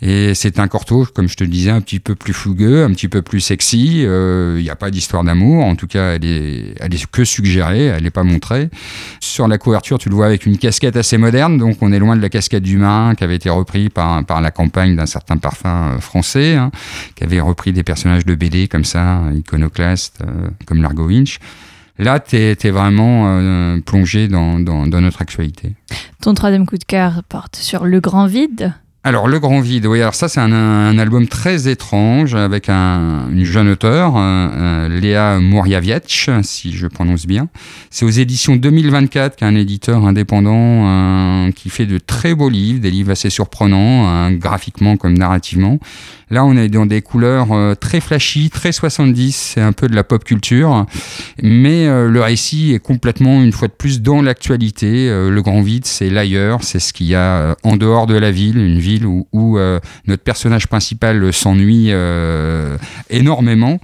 Et 0.00 0.32
c'est 0.34 0.60
un 0.60 0.68
Corto, 0.68 1.08
comme 1.12 1.28
je 1.28 1.34
te 1.34 1.42
disais, 1.42 1.72
un 1.72 1.80
petit 1.80 1.98
peu 1.98 2.14
plus 2.14 2.32
fougueux, 2.32 2.84
un 2.84 2.90
petit 2.92 3.08
peu 3.08 3.20
plus 3.20 3.40
sexy. 3.40 4.02
Il 4.02 4.62
n'y 4.62 4.70
a 4.70 4.76
pas 4.76 4.90
d'histoire 4.90 5.24
d'amour. 5.24 5.62
En 5.62 5.74
tout 5.76 5.86
cas, 5.88 6.14
elle 6.14 6.24
est, 6.24 6.74
elle 6.80 6.94
est 6.94 7.06
que 7.10 7.22
suggérée, 7.22 7.86
elle 7.86 8.04
n'est 8.04 8.10
pas 8.10 8.22
montrée. 8.22 8.70
Sur 9.20 9.46
la 9.46 9.58
couverture, 9.58 9.98
tu 9.98 10.08
le 10.08 10.14
vois 10.14 10.24
avec 10.24 10.46
une 10.46 10.56
casquette 10.56 10.96
assez 10.96 11.18
moderne. 11.18 11.58
Donc, 11.58 11.76
on 11.82 11.92
est 11.92 11.98
loin 11.98 12.16
de 12.16 12.22
la 12.22 12.30
casquette 12.30 12.62
du 12.62 12.78
marin 12.78 13.14
qui 13.14 13.24
avait 13.24 13.36
été 13.36 13.50
repris 13.50 13.90
par, 13.90 14.24
par 14.24 14.40
la 14.40 14.50
campagne 14.50 14.96
d'un 14.96 15.04
certain 15.04 15.36
parfum 15.36 15.98
français, 16.00 16.54
hein, 16.54 16.70
qui 17.14 17.24
avait 17.24 17.40
repris 17.40 17.72
des 17.74 17.82
personnages 17.82 18.24
de 18.24 18.34
BD 18.34 18.68
comme 18.68 18.86
ça, 18.86 19.20
iconoclastes, 19.34 19.79
euh, 19.80 20.48
comme 20.66 20.82
Largo 20.82 21.06
Winch. 21.06 21.38
Là, 21.98 22.18
tu 22.18 22.36
es, 22.36 22.70
vraiment 22.70 23.24
euh, 23.26 23.78
plongé 23.80 24.26
dans, 24.26 24.58
dans, 24.58 24.86
dans 24.86 25.00
notre 25.00 25.20
actualité. 25.20 25.74
Ton 26.22 26.32
troisième 26.32 26.66
coup 26.66 26.78
de 26.78 26.84
cœur 26.84 27.22
porte 27.28 27.56
sur 27.56 27.84
Le 27.84 28.00
Grand 28.00 28.26
Vide. 28.26 28.72
Alors, 29.02 29.28
Le 29.28 29.38
Grand 29.38 29.60
Vide, 29.60 29.86
oui, 29.86 30.02
alors 30.02 30.14
ça, 30.14 30.28
c'est 30.28 30.40
un, 30.40 30.52
un 30.52 30.98
album 30.98 31.26
très 31.26 31.68
étrange 31.68 32.34
avec 32.34 32.68
un, 32.68 33.30
une 33.30 33.44
jeune 33.44 33.70
auteure, 33.70 34.12
euh, 34.16 34.88
Léa 34.88 35.40
Mouriaviec, 35.40 36.28
si 36.42 36.72
je 36.72 36.86
prononce 36.86 37.26
bien. 37.26 37.48
C'est 37.88 38.04
aux 38.04 38.10
éditions 38.10 38.56
2024 38.56 39.36
qu'un 39.36 39.54
éditeur 39.54 40.04
indépendant 40.04 40.52
euh, 40.54 41.50
qui 41.52 41.70
fait 41.70 41.86
de 41.86 41.96
très 41.96 42.34
beaux 42.34 42.50
livres, 42.50 42.80
des 42.80 42.90
livres 42.90 43.12
assez 43.12 43.30
surprenants, 43.30 44.06
hein, 44.06 44.32
graphiquement 44.32 44.98
comme 44.98 45.16
narrativement. 45.16 45.78
Là, 46.30 46.44
on 46.44 46.56
est 46.56 46.68
dans 46.68 46.86
des 46.86 47.02
couleurs 47.02 47.48
euh, 47.50 47.74
très 47.74 48.00
flashy, 48.00 48.50
très 48.50 48.70
70, 48.70 49.34
c'est 49.34 49.60
un 49.60 49.72
peu 49.72 49.88
de 49.88 49.96
la 49.96 50.04
pop 50.04 50.22
culture, 50.22 50.86
mais 51.42 51.88
euh, 51.88 52.08
le 52.08 52.20
récit 52.22 52.72
est 52.72 52.78
complètement, 52.78 53.42
une 53.42 53.50
fois 53.50 53.66
de 53.66 53.72
plus, 53.72 54.00
dans 54.00 54.22
l'actualité. 54.22 55.08
Euh, 55.08 55.28
le 55.30 55.42
grand 55.42 55.60
vide, 55.60 55.86
c'est 55.86 56.08
l'ailleurs, 56.08 56.62
c'est 56.62 56.78
ce 56.78 56.92
qu'il 56.92 57.08
y 57.08 57.16
a 57.16 57.56
en 57.64 57.76
dehors 57.76 58.06
de 58.06 58.14
la 58.14 58.30
ville, 58.30 58.58
une 58.58 58.78
ville 58.78 59.06
où, 59.06 59.26
notre 60.06 60.22
personnage 60.22 60.68
principal 60.68 61.32
s'ennuie 61.32 61.90
énormément. 63.10 63.80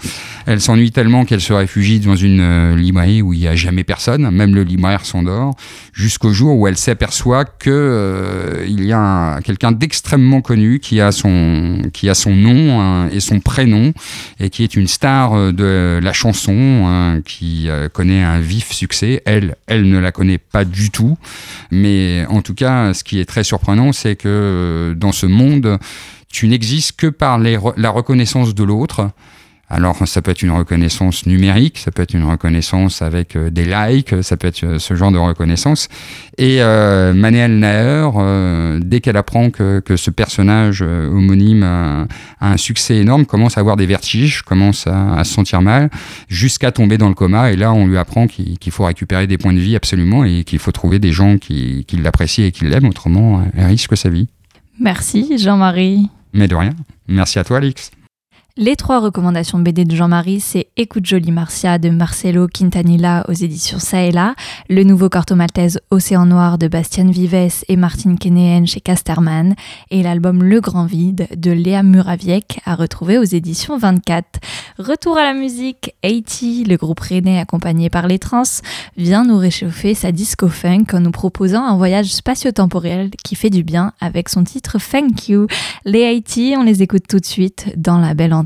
Elle 0.46 0.60
s'ennuie 0.60 0.92
tellement 0.92 1.24
qu'elle 1.24 1.40
se 1.40 1.52
réfugie 1.52 1.98
dans 2.00 2.14
une 2.16 2.74
librairie 2.76 3.22
où 3.22 3.32
il 3.32 3.40
n'y 3.40 3.48
a 3.48 3.54
jamais 3.56 3.84
personne, 3.84 4.30
même 4.30 4.54
le 4.54 4.62
libraire 4.62 5.04
s'endort, 5.04 5.54
jusqu'au 5.92 6.32
jour 6.32 6.56
où 6.58 6.68
elle 6.68 6.76
s'aperçoit 6.76 7.44
que 7.44 8.64
il 8.68 8.84
y 8.84 8.92
a 8.92 8.98
un- 9.00 9.40
quelqu'un 9.40 9.72
d'extrêmement 9.72 10.40
connu 10.40 10.78
qui 10.78 11.00
a 11.00 11.10
son 11.12 11.82
qui 11.92 12.08
a 12.08 12.14
son 12.14 12.35
nom 12.36 12.80
hein, 12.80 13.08
et 13.10 13.20
son 13.20 13.40
prénom 13.40 13.92
et 14.38 14.50
qui 14.50 14.62
est 14.62 14.76
une 14.76 14.86
star 14.86 15.34
euh, 15.34 15.52
de 15.52 16.00
la 16.02 16.12
chanson 16.12 16.84
hein, 16.86 17.20
qui 17.24 17.68
euh, 17.68 17.88
connaît 17.88 18.22
un 18.22 18.40
vif 18.40 18.72
succès. 18.72 19.22
Elle, 19.24 19.56
elle 19.66 19.88
ne 19.88 19.98
la 19.98 20.12
connaît 20.12 20.38
pas 20.38 20.64
du 20.64 20.90
tout, 20.90 21.16
mais 21.70 22.24
en 22.28 22.42
tout 22.42 22.54
cas, 22.54 22.94
ce 22.94 23.04
qui 23.04 23.18
est 23.18 23.24
très 23.24 23.44
surprenant, 23.44 23.92
c'est 23.92 24.16
que 24.16 24.28
euh, 24.28 24.94
dans 24.94 25.12
ce 25.12 25.26
monde, 25.26 25.78
tu 26.28 26.48
n'existes 26.48 26.96
que 26.96 27.06
par 27.06 27.38
la 27.38 27.90
reconnaissance 27.90 28.54
de 28.54 28.64
l'autre. 28.64 29.10
Alors, 29.68 30.06
ça 30.06 30.22
peut 30.22 30.30
être 30.30 30.42
une 30.42 30.52
reconnaissance 30.52 31.26
numérique, 31.26 31.78
ça 31.78 31.90
peut 31.90 32.02
être 32.02 32.14
une 32.14 32.22
reconnaissance 32.22 33.02
avec 33.02 33.34
euh, 33.34 33.50
des 33.50 33.64
likes, 33.64 34.14
ça 34.22 34.36
peut 34.36 34.46
être 34.46 34.62
euh, 34.62 34.78
ce 34.78 34.94
genre 34.94 35.10
de 35.10 35.18
reconnaissance. 35.18 35.88
Et 36.38 36.62
euh, 36.62 37.12
Manuel 37.12 37.58
Naer, 37.58 38.12
euh, 38.16 38.78
dès 38.80 39.00
qu'elle 39.00 39.16
apprend 39.16 39.50
que, 39.50 39.80
que 39.80 39.96
ce 39.96 40.12
personnage 40.12 40.82
homonyme 40.82 41.64
a, 41.64 42.06
a 42.40 42.52
un 42.52 42.56
succès 42.56 42.98
énorme, 42.98 43.26
commence 43.26 43.58
à 43.58 43.60
avoir 43.60 43.76
des 43.76 43.86
vertiges, 43.86 44.42
commence 44.42 44.86
à, 44.86 45.14
à 45.14 45.24
se 45.24 45.32
sentir 45.34 45.62
mal, 45.62 45.90
jusqu'à 46.28 46.70
tomber 46.70 46.96
dans 46.96 47.08
le 47.08 47.14
coma. 47.14 47.50
Et 47.50 47.56
là, 47.56 47.72
on 47.72 47.88
lui 47.88 47.98
apprend 47.98 48.28
qu'il 48.28 48.58
qu'il 48.58 48.70
faut 48.70 48.84
récupérer 48.84 49.26
des 49.26 49.36
points 49.36 49.52
de 49.52 49.58
vie 49.58 49.74
absolument 49.74 50.24
et 50.24 50.44
qu'il 50.44 50.60
faut 50.60 50.72
trouver 50.72 51.00
des 51.00 51.10
gens 51.10 51.38
qui, 51.38 51.84
qui 51.86 51.96
l'apprécient 51.96 52.44
et 52.46 52.52
qui 52.52 52.66
l'aiment, 52.66 52.86
autrement, 52.88 53.42
elle 53.56 53.66
risque 53.66 53.96
sa 53.96 54.10
vie. 54.10 54.28
Merci 54.78 55.38
Jean-Marie. 55.38 56.08
Mais 56.32 56.46
de 56.46 56.54
rien. 56.54 56.74
Merci 57.08 57.38
à 57.40 57.44
toi, 57.44 57.56
Alix. 57.56 57.90
Les 58.58 58.74
trois 58.74 59.00
recommandations 59.00 59.58
BD 59.58 59.84
de 59.84 59.94
Jean-Marie, 59.94 60.40
c'est 60.40 60.68
Écoute 60.78 61.04
Jolie 61.04 61.30
Marcia 61.30 61.76
de 61.76 61.90
Marcelo 61.90 62.48
Quintanilla 62.48 63.22
aux 63.28 63.34
éditions 63.34 63.78
Saella, 63.78 64.34
le 64.70 64.82
nouveau 64.82 65.10
corto 65.10 65.34
maltese 65.34 65.78
Océan 65.90 66.24
Noir 66.24 66.56
de 66.56 66.66
Bastien 66.66 67.10
Vives 67.10 67.64
et 67.68 67.76
Martine 67.76 68.18
Kenéen 68.18 68.64
chez 68.64 68.80
Casterman, 68.80 69.54
et 69.90 70.02
l'album 70.02 70.42
Le 70.42 70.62
Grand 70.62 70.86
Vide 70.86 71.28
de 71.36 71.50
Léa 71.50 71.82
Muraviec 71.82 72.60
à 72.64 72.76
retrouver 72.76 73.18
aux 73.18 73.24
éditions 73.24 73.76
24. 73.76 74.40
Retour 74.78 75.18
à 75.18 75.24
la 75.24 75.34
musique, 75.34 75.94
80, 76.02 76.64
le 76.66 76.76
groupe 76.76 77.00
rennais 77.00 77.38
accompagné 77.38 77.90
par 77.90 78.06
les 78.06 78.18
trans, 78.18 78.42
vient 78.96 79.26
nous 79.26 79.36
réchauffer 79.36 79.92
sa 79.92 80.12
disco 80.12 80.48
funk 80.48 80.94
en 80.94 81.00
nous 81.00 81.10
proposant 81.10 81.62
un 81.62 81.76
voyage 81.76 82.06
spatio-temporel 82.06 83.10
qui 83.22 83.34
fait 83.34 83.50
du 83.50 83.64
bien 83.64 83.92
avec 84.00 84.30
son 84.30 84.44
titre 84.44 84.78
Thank 84.78 85.28
You. 85.28 85.46
Les 85.84 86.06
Haïti, 86.06 86.54
on 86.56 86.62
les 86.62 86.82
écoute 86.82 87.04
tout 87.06 87.20
de 87.20 87.26
suite 87.26 87.70
dans 87.76 87.98
la 87.98 88.14
belle 88.14 88.32
antenne. 88.32 88.45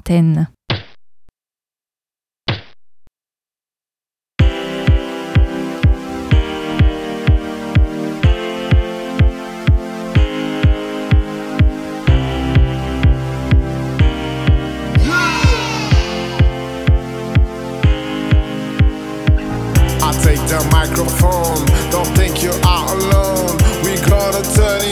Take 20.23 20.47
the 20.49 20.69
microphone, 20.71 21.65
don't 21.91 22.07
think 22.15 22.43
you 22.43 22.51
are 22.51 22.95
alone. 22.95 23.57
We 23.83 23.97
gonna 24.07 24.43
turn 24.55 24.89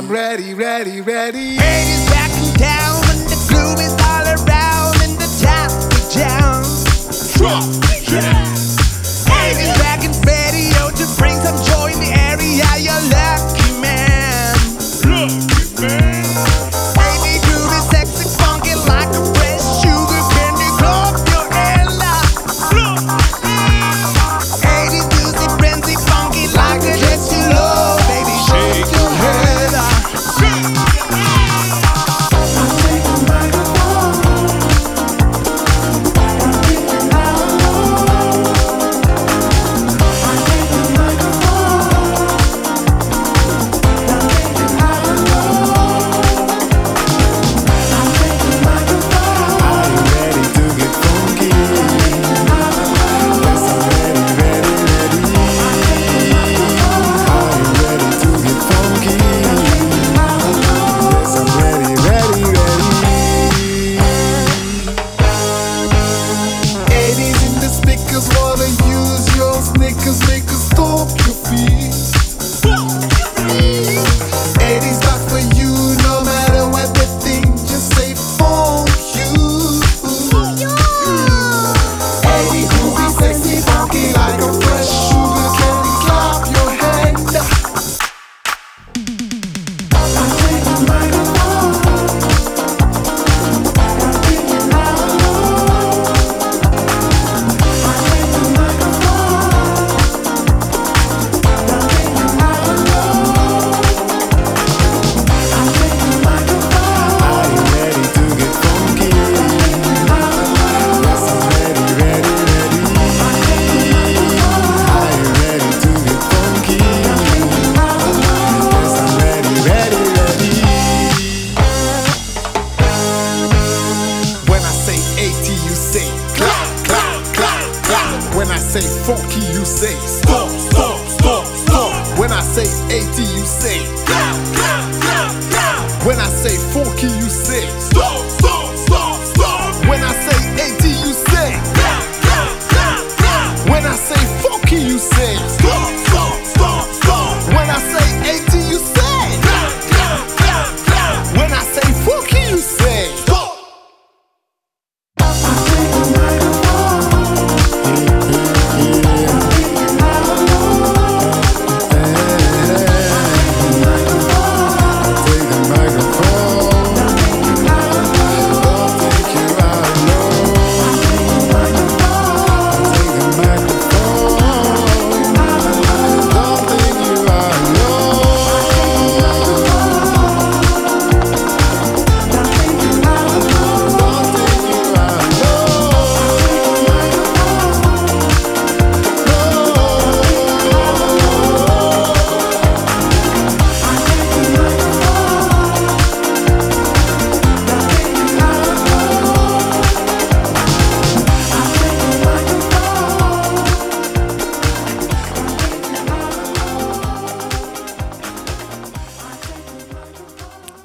I'm 0.00 0.08
ready, 0.08 0.54
ready, 0.54 1.02
ready. 1.02 1.59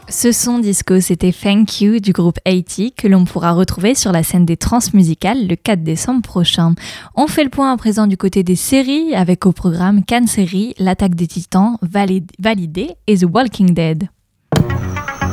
Ce 0.08 0.32
son 0.32 0.60
disco, 0.60 1.00
c'était 1.02 1.32
Thank 1.34 1.82
You 1.82 2.00
du 2.00 2.12
groupe 2.12 2.38
80 2.46 2.90
que 2.96 3.08
l'on 3.08 3.26
pourra 3.26 3.52
retrouver 3.54 3.96
sur 3.96 4.12
la 4.12 4.24
scène 4.24 4.46
des 4.46 4.56
Transmusicales 4.56 5.48
le 5.48 5.56
4 5.56 5.84
décembre 5.84 6.22
prochain. 6.22 6.74
On 7.16 7.28
fait 7.28 7.44
le 7.44 7.50
point 7.50 7.72
à 7.74 7.78
présent 7.78 8.06
du 8.08 8.16
côté 8.16 8.44
des 8.44 8.56
séries 8.56 9.16
avec 9.16 9.46
au 9.46 9.52
programme 9.52 10.04
Cannes 10.04 10.28
Série, 10.28 10.74
L'attaque 10.78 11.16
des 11.16 11.28
titans, 11.28 11.78
Valid- 11.82 12.32
Validé 12.40 12.92
et 13.08 13.18
The 13.18 13.26
Walking 13.32 13.74
Dead. 13.74 14.08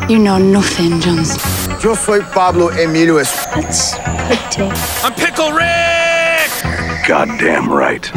You 0.09 0.19
know 0.19 0.39
nothing, 0.39 1.01
Jones. 1.03 1.37
Yo 1.85 1.95
soy 1.95 2.21
Pablo 2.35 2.71
Emilio. 2.73 3.19
That's. 3.55 3.95
I'm 5.05 5.13
Pickle 5.15 5.53
Rick! 5.53 6.51
Goddamn 7.07 7.71
right. 7.71 8.11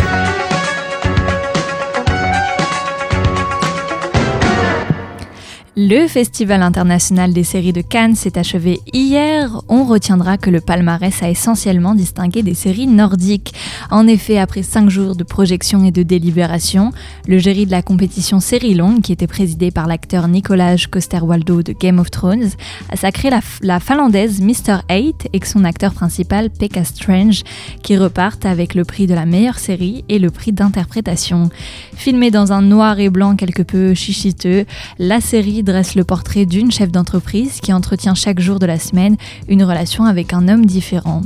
Le 5.78 6.08
Festival 6.08 6.62
international 6.62 7.34
des 7.34 7.44
séries 7.44 7.74
de 7.74 7.82
Cannes 7.82 8.16
s'est 8.16 8.38
achevé 8.38 8.80
hier. 8.94 9.62
On 9.68 9.84
retiendra 9.84 10.38
que 10.38 10.50
le 10.50 10.62
palmarès 10.62 11.22
a 11.22 11.30
essentiellement 11.30 11.96
distingué 11.96 12.44
des 12.44 12.54
séries 12.54 12.88
nordiques. 12.88 13.54
En 13.92 14.08
effet, 14.08 14.38
après 14.38 14.64
cinq 14.64 14.90
jours 14.90 15.18
de 15.18 15.26
projection 15.26 15.84
et 15.84 15.92
de 15.92 16.02
délibération, 16.02 16.92
le 17.28 17.40
jury 17.40 17.66
de 17.66 17.72
la 17.72 17.82
compétition 17.82 18.40
série 18.40 18.74
longue, 18.74 19.02
qui 19.02 19.12
était 19.12 19.28
présidé 19.28 19.70
par 19.70 19.86
l'acteur 19.86 20.30
Nicolas 20.30 20.78
Coster-Waldau 20.90 21.62
de 21.62 21.74
Game 21.74 22.00
of 22.00 22.10
Thrones, 22.10 22.52
a 22.90 22.96
sacré 22.96 23.30
la, 23.30 23.42
la 23.62 23.82
finlandaise 23.82 24.40
Mr. 24.40 24.78
8 24.90 25.28
et 25.34 25.44
son 25.44 25.66
acteur 25.66 25.94
principal 25.94 26.52
Pekka 26.52 26.86
Strange, 26.86 27.44
qui 27.84 27.98
repartent 27.98 28.46
avec 28.46 28.76
le 28.76 28.86
prix 28.86 29.08
de 29.08 29.14
la 29.14 29.26
meilleure 29.26 29.60
série 29.60 30.06
et 30.08 30.20
le 30.20 30.32
prix 30.32 30.54
d'interprétation. 30.54 31.50
Filmée 31.98 32.32
dans 32.32 32.54
un 32.54 32.62
noir 32.62 33.02
et 33.02 33.10
blanc 33.10 33.36
quelque 33.36 33.62
peu 33.62 33.94
chichiteux, 33.94 34.64
la 35.00 35.20
série 35.20 35.64
dresse 35.66 35.96
le 35.96 36.06
portrait 36.06 36.46
d'une 36.46 36.72
chef 36.72 36.92
d'entreprise 36.92 37.60
qui 37.60 37.74
entretient 37.74 38.16
chaque 38.16 38.40
jour 38.40 38.60
de 38.60 38.66
la 38.66 38.80
semaine 38.80 39.18
une 39.50 39.64
relation 39.64 40.06
avec 40.06 40.32
un 40.32 40.48
homme 40.48 40.66
différent. 40.66 41.24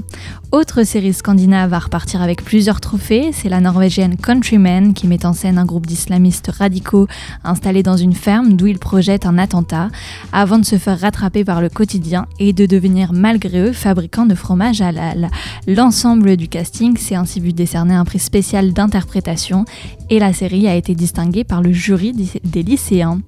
Autre 0.51 0.81
série 0.81 1.13
scandinave 1.13 1.75
à 1.75 1.79
repartir 1.79 2.23
avec 2.23 2.43
plusieurs 2.43 2.81
trophées, 2.81 3.29
c'est 3.33 3.49
la 3.49 3.59
norvégienne 3.59 4.17
Countrymen 4.17 4.95
qui 4.95 5.05
met 5.05 5.23
en 5.23 5.33
scène 5.33 5.59
un 5.59 5.65
groupe 5.65 5.85
d'islamistes 5.85 6.49
radicaux 6.49 7.05
installés 7.43 7.83
dans 7.83 7.97
une 7.97 8.15
ferme 8.15 8.53
d'où 8.53 8.65
ils 8.65 8.79
projettent 8.79 9.27
un 9.27 9.37
attentat 9.37 9.89
avant 10.31 10.57
de 10.57 10.65
se 10.65 10.79
faire 10.79 10.99
rattraper 10.99 11.43
par 11.43 11.61
le 11.61 11.69
quotidien 11.69 12.25
et 12.39 12.51
de 12.51 12.65
devenir 12.65 13.13
malgré 13.13 13.59
eux 13.59 13.73
fabricants 13.73 14.25
de 14.25 14.33
fromage 14.33 14.81
halal. 14.81 15.29
L'ensemble 15.67 16.35
du 16.35 16.47
casting 16.47 16.97
s'est 16.97 17.13
ainsi 17.13 17.39
vu 17.39 17.53
décerner 17.53 17.93
un 17.93 18.03
prix 18.03 18.17
spécial 18.17 18.73
d'interprétation 18.73 19.65
et 20.09 20.17
la 20.17 20.33
série 20.33 20.67
a 20.67 20.73
été 20.73 20.95
distinguée 20.95 21.43
par 21.43 21.61
le 21.61 21.71
jury 21.71 22.11
des 22.43 22.63
lycéens. 22.63 23.21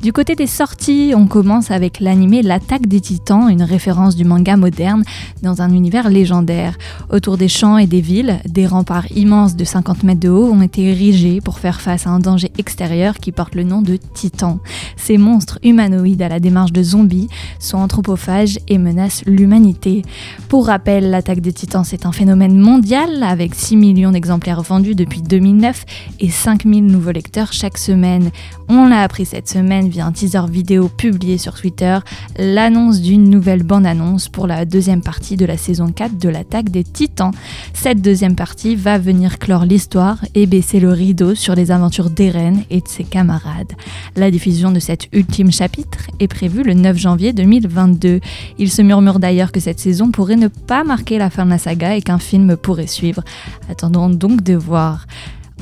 Du 0.00 0.14
côté 0.14 0.36
des 0.36 0.46
sorties, 0.46 1.12
on 1.14 1.26
commence 1.26 1.70
avec 1.70 2.00
l'animé 2.00 2.40
L'attaque 2.40 2.86
des 2.86 3.02
titans, 3.02 3.50
une 3.50 3.62
référence 3.62 4.16
du 4.16 4.24
manga 4.24 4.56
moderne 4.56 5.04
dans 5.42 5.60
un 5.60 5.70
univers 5.70 6.08
légendaire. 6.08 6.61
Autour 7.10 7.36
des 7.36 7.48
champs 7.48 7.78
et 7.78 7.86
des 7.86 8.00
villes, 8.00 8.40
des 8.48 8.66
remparts 8.66 9.10
immenses 9.12 9.56
de 9.56 9.64
50 9.64 10.02
mètres 10.02 10.20
de 10.20 10.28
haut 10.28 10.50
ont 10.50 10.62
été 10.62 10.90
érigés 10.90 11.40
pour 11.40 11.58
faire 11.58 11.80
face 11.80 12.06
à 12.06 12.10
un 12.10 12.20
danger 12.20 12.50
extérieur 12.58 13.18
qui 13.18 13.32
porte 13.32 13.54
le 13.54 13.64
nom 13.64 13.82
de 13.82 13.96
titans. 13.96 14.58
Ces 14.96 15.18
monstres 15.18 15.58
humanoïdes 15.62 16.22
à 16.22 16.28
la 16.28 16.40
démarche 16.40 16.72
de 16.72 16.82
zombies 16.82 17.28
sont 17.58 17.78
anthropophages 17.78 18.58
et 18.68 18.78
menacent 18.78 19.22
l'humanité. 19.26 20.02
Pour 20.48 20.66
rappel, 20.66 21.10
l'attaque 21.10 21.40
des 21.40 21.52
titans 21.52 21.84
c'est 21.84 22.06
un 22.06 22.12
phénomène 22.12 22.58
mondial 22.58 23.22
avec 23.22 23.54
6 23.54 23.76
millions 23.76 24.12
d'exemplaires 24.12 24.62
vendus 24.62 24.94
depuis 24.94 25.22
2009 25.22 25.84
et 26.20 26.30
5000 26.30 26.86
nouveaux 26.86 27.12
lecteurs 27.12 27.52
chaque 27.52 27.78
semaine. 27.78 28.30
On 28.68 28.88
l'a 28.88 29.02
appris 29.02 29.26
cette 29.26 29.48
semaine 29.48 29.88
via 29.88 30.06
un 30.06 30.12
teaser 30.12 30.46
vidéo 30.48 30.88
publié 30.88 31.38
sur 31.38 31.54
Twitter, 31.54 31.98
l'annonce 32.38 33.00
d'une 33.00 33.28
nouvelle 33.28 33.62
bande-annonce 33.62 34.28
pour 34.28 34.46
la 34.46 34.64
deuxième 34.64 35.02
partie 35.02 35.36
de 35.36 35.44
la 35.44 35.56
saison 35.56 35.92
4 35.92 36.18
de 36.18 36.28
des 36.60 36.84
titans. 36.84 37.30
Cette 37.72 38.02
deuxième 38.02 38.36
partie 38.36 38.76
va 38.76 38.98
venir 38.98 39.38
clore 39.38 39.64
l'histoire 39.64 40.18
et 40.34 40.46
baisser 40.46 40.80
le 40.80 40.90
rideau 40.90 41.34
sur 41.34 41.54
les 41.54 41.70
aventures 41.70 42.10
d'Eren 42.10 42.62
et 42.68 42.80
de 42.80 42.88
ses 42.88 43.04
camarades. 43.04 43.72
La 44.16 44.30
diffusion 44.30 44.70
de 44.70 44.78
cet 44.78 45.08
ultime 45.12 45.50
chapitre 45.50 46.08
est 46.20 46.28
prévue 46.28 46.62
le 46.62 46.74
9 46.74 46.96
janvier 46.98 47.32
2022. 47.32 48.20
Il 48.58 48.70
se 48.70 48.82
murmure 48.82 49.18
d'ailleurs 49.18 49.52
que 49.52 49.60
cette 49.60 49.80
saison 49.80 50.10
pourrait 50.10 50.36
ne 50.36 50.48
pas 50.48 50.84
marquer 50.84 51.16
la 51.16 51.30
fin 51.30 51.46
de 51.46 51.50
la 51.50 51.58
saga 51.58 51.96
et 51.96 52.02
qu'un 52.02 52.18
film 52.18 52.56
pourrait 52.56 52.86
suivre. 52.86 53.22
Attendons 53.70 54.10
donc 54.10 54.42
de 54.42 54.54
voir. 54.54 55.06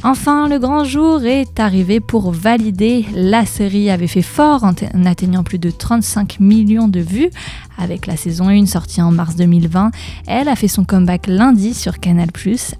Enfin, 0.03 0.49
le 0.49 0.59
grand 0.59 0.85
jour 0.85 1.25
est 1.25 1.61
arrivé 1.61 2.01
pour 2.01 2.33
valider. 2.33 3.05
La 3.15 3.45
série 3.45 3.91
avait 3.91 4.07
fait 4.07 4.23
fort 4.23 4.65
en, 4.65 4.73
atteignant 5.05 5.43
plus 5.43 5.59
de 5.59 5.71
35 5.71 6.41
millions 6.41 6.89
de 6.89 7.01
vues 7.01 7.31
avec 7.77 8.07
la 8.07 8.17
saison 8.17 8.49
1 8.49 8.65
sortie 8.65 9.03
en 9.03 9.11
mars 9.11 9.37
2020. 9.37 9.91
Elle 10.27 10.49
a 10.49 10.57
fait 10.57 10.69
son 10.69 10.85
comeback 10.85 11.27
lundi 11.27 11.75
sur 11.75 11.99
Canal+, 11.99 12.29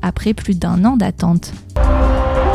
après 0.01 0.33
plus 0.33 0.59
d'un 0.59 0.83
an 0.87 0.97
d'attente. 0.97 1.53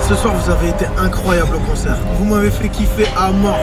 Ce 0.07 0.15
soir, 0.15 0.33
vous 0.35 0.49
avez 0.51 0.69
été 0.69 0.85
incroyable 0.97 1.55
au 1.55 1.59
concert. 1.59 1.97
Vous 2.17 2.25
m'avez 2.25 2.49
fait 2.49 2.69
kiffer 2.69 3.05
à 3.17 3.31
mort. 3.31 3.59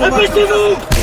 Dépêchez-vous 0.00 0.99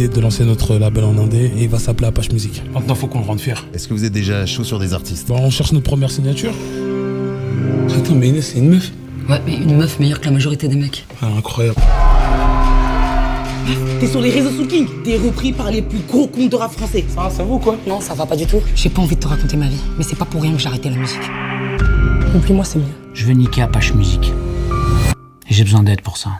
De 0.00 0.18
lancer 0.18 0.46
notre 0.46 0.78
label 0.78 1.04
en 1.04 1.18
indé 1.18 1.52
et 1.58 1.64
il 1.64 1.68
va 1.68 1.78
s'appeler 1.78 2.06
Apache 2.08 2.30
Music. 2.32 2.62
Maintenant, 2.72 2.94
faut 2.94 3.06
qu'on 3.06 3.20
le 3.20 3.26
rende 3.26 3.38
fier. 3.38 3.66
Est-ce 3.74 3.86
que 3.86 3.92
vous 3.92 4.06
êtes 4.06 4.12
déjà 4.12 4.46
chaud 4.46 4.64
sur 4.64 4.78
des 4.78 4.94
artistes? 4.94 5.28
Bah, 5.28 5.34
on 5.38 5.50
cherche 5.50 5.72
notre 5.72 5.84
première 5.84 6.10
signature. 6.10 6.52
Attends, 7.94 8.14
mais 8.14 8.28
Inès, 8.28 8.50
c'est 8.50 8.60
une 8.60 8.70
meuf 8.70 8.92
Ouais, 9.28 9.42
mais 9.44 9.56
une 9.56 9.76
meuf 9.76 10.00
meilleure 10.00 10.18
que 10.18 10.24
la 10.24 10.30
majorité 10.30 10.68
des 10.68 10.76
mecs. 10.76 11.04
Ah, 11.20 11.26
incroyable. 11.36 11.76
T'es 14.00 14.06
sur 14.06 14.22
les 14.22 14.30
réseaux 14.30 14.50
sous 14.50 14.66
King, 14.66 14.86
t'es 15.04 15.18
repris 15.18 15.52
par 15.52 15.70
les 15.70 15.82
plus 15.82 16.00
gros 16.08 16.26
comptes 16.26 16.50
de 16.50 16.56
rap 16.56 16.72
français. 16.72 17.04
Ça, 17.14 17.28
ça 17.28 17.42
vaut 17.44 17.58
quoi? 17.58 17.76
Non, 17.86 18.00
ça 18.00 18.14
va 18.14 18.24
pas 18.24 18.36
du 18.36 18.46
tout. 18.46 18.60
J'ai 18.74 18.88
pas 18.88 19.02
envie 19.02 19.16
de 19.16 19.20
te 19.20 19.28
raconter 19.28 19.58
ma 19.58 19.68
vie, 19.68 19.82
mais 19.98 20.02
c'est 20.02 20.16
pas 20.16 20.24
pour 20.24 20.40
rien 20.40 20.52
que 20.52 20.58
j'ai 20.58 20.68
arrêté 20.68 20.88
la 20.88 20.96
musique. 20.96 21.20
Oublie-moi, 22.34 22.64
c'est 22.64 22.78
mieux. 22.78 22.84
Je 23.12 23.26
veux 23.26 23.34
niquer 23.34 23.60
Apache 23.62 23.92
Music. 23.92 24.32
Et 25.46 25.52
j'ai 25.52 25.62
besoin 25.62 25.82
d'aide 25.82 26.00
pour 26.00 26.16
ça. 26.16 26.30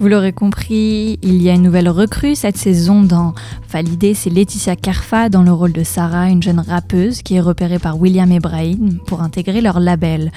Vous 0.00 0.08
l'aurez 0.08 0.32
compris, 0.32 1.18
il 1.22 1.42
y 1.42 1.50
a 1.50 1.54
une 1.54 1.62
nouvelle 1.62 1.88
recrue 1.88 2.34
cette 2.34 2.56
saison 2.56 3.02
dans 3.02 3.34
Validé, 3.70 4.14
c'est 4.14 4.30
Laetitia 4.30 4.76
Carfa 4.76 5.28
dans 5.28 5.42
le 5.42 5.52
rôle 5.52 5.72
de 5.72 5.82
Sarah, 5.82 6.30
une 6.30 6.42
jeune 6.42 6.60
rappeuse 6.60 7.20
qui 7.22 7.34
est 7.34 7.40
repérée 7.40 7.78
par 7.78 8.00
William 8.00 8.30
et 8.32 8.40
Brahim 8.40 8.98
pour 9.06 9.20
intégrer 9.22 9.60
leur 9.60 9.78
label. 9.78 10.32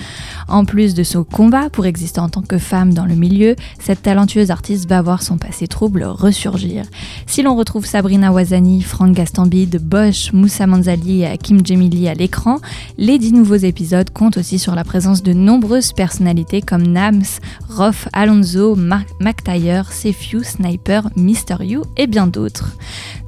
En 0.49 0.65
plus 0.65 0.93
de 0.95 1.03
son 1.03 1.23
combat 1.23 1.69
pour 1.69 1.85
exister 1.85 2.19
en 2.19 2.27
tant 2.27 2.41
que 2.41 2.57
femme 2.57 2.93
dans 2.93 3.05
le 3.05 3.15
milieu, 3.15 3.55
cette 3.79 4.01
talentueuse 4.01 4.51
artiste 4.51 4.89
va 4.89 5.01
voir 5.01 5.21
son 5.21 5.37
passé 5.37 5.67
trouble 5.67 6.03
ressurgir. 6.03 6.85
Si 7.25 7.41
l'on 7.41 7.55
retrouve 7.55 7.85
Sabrina 7.85 8.33
Wazani, 8.33 8.81
Franck 8.81 9.13
Gastambide, 9.13 9.79
Bosch, 9.81 10.33
Moussa 10.33 10.67
Manzali 10.67 11.21
et 11.21 11.27
Hakim 11.27 11.65
Djemili 11.65 12.09
à 12.09 12.13
l'écran, 12.13 12.59
les 12.97 13.17
dix 13.17 13.31
nouveaux 13.31 13.55
épisodes 13.55 14.09
comptent 14.09 14.37
aussi 14.37 14.59
sur 14.59 14.75
la 14.75 14.83
présence 14.83 15.23
de 15.23 15.31
nombreuses 15.31 15.93
personnalités 15.93 16.61
comme 16.61 16.85
Nams, 16.85 17.23
Roth, 17.69 18.09
Alonso, 18.11 18.75
Mark 18.75 19.07
McTyre, 19.21 19.91
Sefiu, 19.91 20.43
Sniper, 20.43 21.09
Mr. 21.15 21.63
You 21.63 21.83
et 21.97 22.07
bien 22.07 22.27
d'autres. 22.27 22.75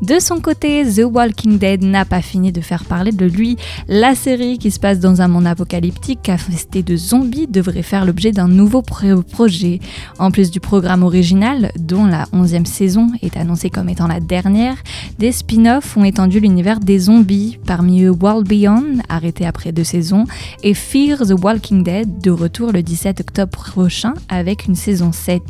De 0.02 0.20
son 0.20 0.40
côté, 0.42 0.84
The 0.86 1.04
Walking 1.06 1.58
Dead 1.58 1.84
n'a 1.84 2.04
pas 2.04 2.22
fini 2.22 2.52
de 2.52 2.60
faire 2.62 2.84
parler 2.84 3.12
de 3.12 3.26
lui. 3.26 3.58
La 3.88 4.16
série 4.16 4.58
qui 4.58 4.72
se 4.72 4.80
passe 4.80 5.00
dans 5.00 5.22
un 5.22 5.28
monde 5.28 5.48
apocalyptique 5.48 6.28
infesté 6.30 6.84
de 6.84 6.96
zombies 6.98 7.48
devrait 7.48 7.84
faire 7.84 8.04
l'objet 8.06 8.32
d'un 8.32 8.48
nouveau 8.50 8.82
pro- 8.82 9.22
projet. 9.24 9.80
En 10.20 10.32
plus 10.32 10.52
du 10.52 10.60
programme 10.60 11.04
original, 11.04 11.72
dont 11.80 12.06
la 12.06 12.26
11e 12.34 12.66
saison 12.66 13.12
est 13.22 13.38
annoncée 13.38 13.70
comme 13.70 13.88
étant 13.90 14.08
la 14.08 14.20
dernière, 14.20 14.76
des 15.20 15.32
spin-offs 15.32 15.96
ont 15.96 16.04
étendu 16.04 16.40
l'univers 16.40 16.80
des 16.80 17.00
zombies, 17.00 17.60
parmi 17.66 18.04
eux 18.04 18.12
World 18.12 18.48
Beyond, 18.48 18.98
arrêté 19.10 19.46
après 19.46 19.72
deux 19.72 19.84
saisons, 19.84 20.26
et 20.64 20.74
Fear 20.74 21.20
the 21.20 21.34
Walking 21.42 21.84
Dead, 21.84 22.20
de 22.22 22.32
retour 22.32 22.72
le 22.72 22.84
17 22.84 23.22
octobre 23.22 23.52
prochain 23.58 24.14
avec 24.28 24.66
une 24.66 24.76
saison 24.76 25.12
7. 25.12 25.42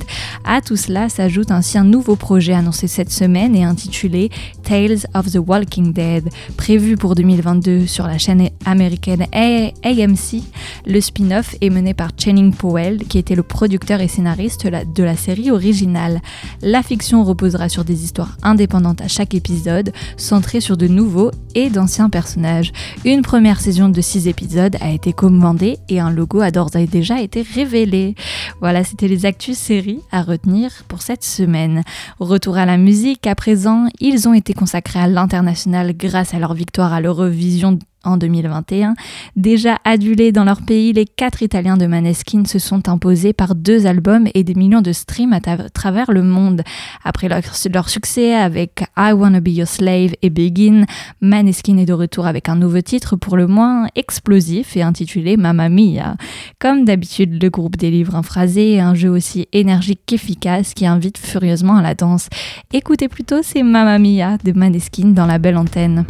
À 0.44 0.62
tout 0.62 0.76
cela 0.76 1.10
s'ajoute 1.10 1.52
ainsi 1.52 1.78
un 1.78 1.84
nouveau 1.84 2.16
projet 2.16 2.54
annoncé 2.54 2.88
cette 2.88 3.12
semaine 3.12 3.56
et 3.56 3.64
intitulé 3.64 4.30
Tales 4.64 5.06
of 5.14 5.32
the 5.32 5.40
Walking 5.46 5.94
Dead, 5.94 6.30
prévu 6.58 6.96
pour 6.96 7.16
2022 7.16 7.86
sur 7.86 8.08
la 8.08 8.18
chaîne 8.18 8.50
américaine 8.66 9.26
AMC. 9.34 10.42
Le 10.86 11.02
spin-off 11.02 11.56
est 11.62 11.70
mené 11.70 11.94
par 11.94 12.12
Channing 12.18 12.54
Powell, 12.54 13.04
qui 13.06 13.18
était 13.18 13.36
le 13.36 13.44
producteur 13.44 14.02
et 14.02 14.08
scénariste 14.08 14.66
de 14.66 15.04
la 15.04 15.16
série 15.16 15.52
originale. 15.52 16.22
La 16.62 16.82
fiction 16.82 17.24
reposera 17.24 17.70
sur 17.70 17.84
des 17.84 18.04
histoires 18.04 18.38
indépendantes 18.42 19.02
à 19.02 19.08
chaque 19.08 19.34
épisode, 19.36 19.92
centrées 20.18 20.62
sur 20.62 20.78
de 20.78 20.88
nouveaux 20.88 21.32
et 21.56 21.70
d'anciens 21.70 22.10
personnages. 22.10 22.72
Une 23.06 23.22
première 23.22 23.62
saison 23.62 23.90
de 23.90 24.02
6 24.02 24.28
épisodes 24.28 24.78
a 24.82 24.92
été 24.92 25.14
commandée 25.14 25.78
et 25.90 26.00
un 26.00 26.10
logo 26.10 26.42
a 26.42 26.52
d'ores 26.52 26.76
et 26.76 26.88
déjà 26.88 27.22
été 27.22 27.42
révélé. 27.42 28.16
Voilà, 28.62 28.84
c'était 28.84 29.08
les 29.08 29.26
actus 29.26 29.58
séries 29.58 30.00
à 30.12 30.22
retenir 30.22 30.72
pour 30.88 31.02
cette 31.02 31.24
semaine. 31.24 31.84
Retour 32.20 32.58
à 32.58 32.66
la 32.66 32.78
musique, 32.78 33.28
à 33.28 33.36
présent, 33.36 33.88
ils 34.00 34.28
ont 34.28 34.34
été 34.34 34.53
consacrés 34.54 35.00
à 35.00 35.08
l'international 35.08 35.96
grâce 35.96 36.34
à 36.34 36.40
leur 36.40 36.54
victoire 36.54 36.94
à 36.94 37.02
l'Eurovision 37.02 37.80
en 38.04 38.18
2021. 38.18 38.96
Déjà 39.36 39.78
adulés 39.84 40.32
dans 40.32 40.44
leur 40.44 40.62
pays, 40.62 40.94
les 40.94 41.06
quatre 41.06 41.42
Italiens 41.42 41.78
de 41.78 41.86
Maneskin 41.86 42.46
se 42.46 42.60
sont 42.60 42.90
imposés 42.90 43.34
par 43.34 43.56
deux 43.56 43.88
albums 43.88 44.28
et 44.34 44.44
des 44.44 44.56
millions 44.56 44.82
de 44.82 44.92
streams 44.92 45.34
à 45.34 45.40
travers 45.70 46.12
le 46.12 46.24
monde. 46.24 46.64
Après 47.04 47.30
leur, 47.30 47.42
leur 47.74 47.90
succès 47.90 48.34
avec 48.34 48.84
I 48.98 49.12
Wanna 49.14 49.40
Be 49.40 49.50
Your 49.50 49.68
Slave 49.68 50.14
et 50.22 50.30
Begin, 50.30 50.86
Maneskin 51.22 51.78
est 51.78 51.86
de 51.86 51.94
retour 51.94 52.28
avec 52.28 52.50
un 52.50 52.56
nouveau 52.56 52.82
titre 52.82 53.16
pour 53.16 53.38
le 53.38 53.48
moins 53.48 53.88
explosif 53.96 54.76
et 54.78 54.82
intitulé 54.82 55.38
Mamma 55.38 55.70
Mia. 55.70 56.16
Comme 56.60 56.86
d'habitude, 56.86 57.42
le 57.42 57.50
groupe 57.50 57.78
délivre 57.78 58.16
un 58.16 58.24
phrasé 58.24 58.74
et 58.74 58.80
un 58.80 58.96
jeu 58.96 59.10
aussi 59.10 59.48
énergique 59.54 60.02
qu'efficace 60.06 60.74
qui 60.74 60.86
invite 60.86 61.18
furieusement 61.18 61.78
à 61.78 61.82
la 61.82 61.96
danse. 61.96 62.30
Écoutez 62.74 63.08
plutôt 63.08 63.42
ces 63.42 63.64
Mamma 63.64 64.00
Mia 64.00 64.38
de 64.44 64.52
Maneskin 64.52 65.08
dans 65.08 65.26
la 65.26 65.38
belle 65.38 65.58
antenne. 65.58 66.06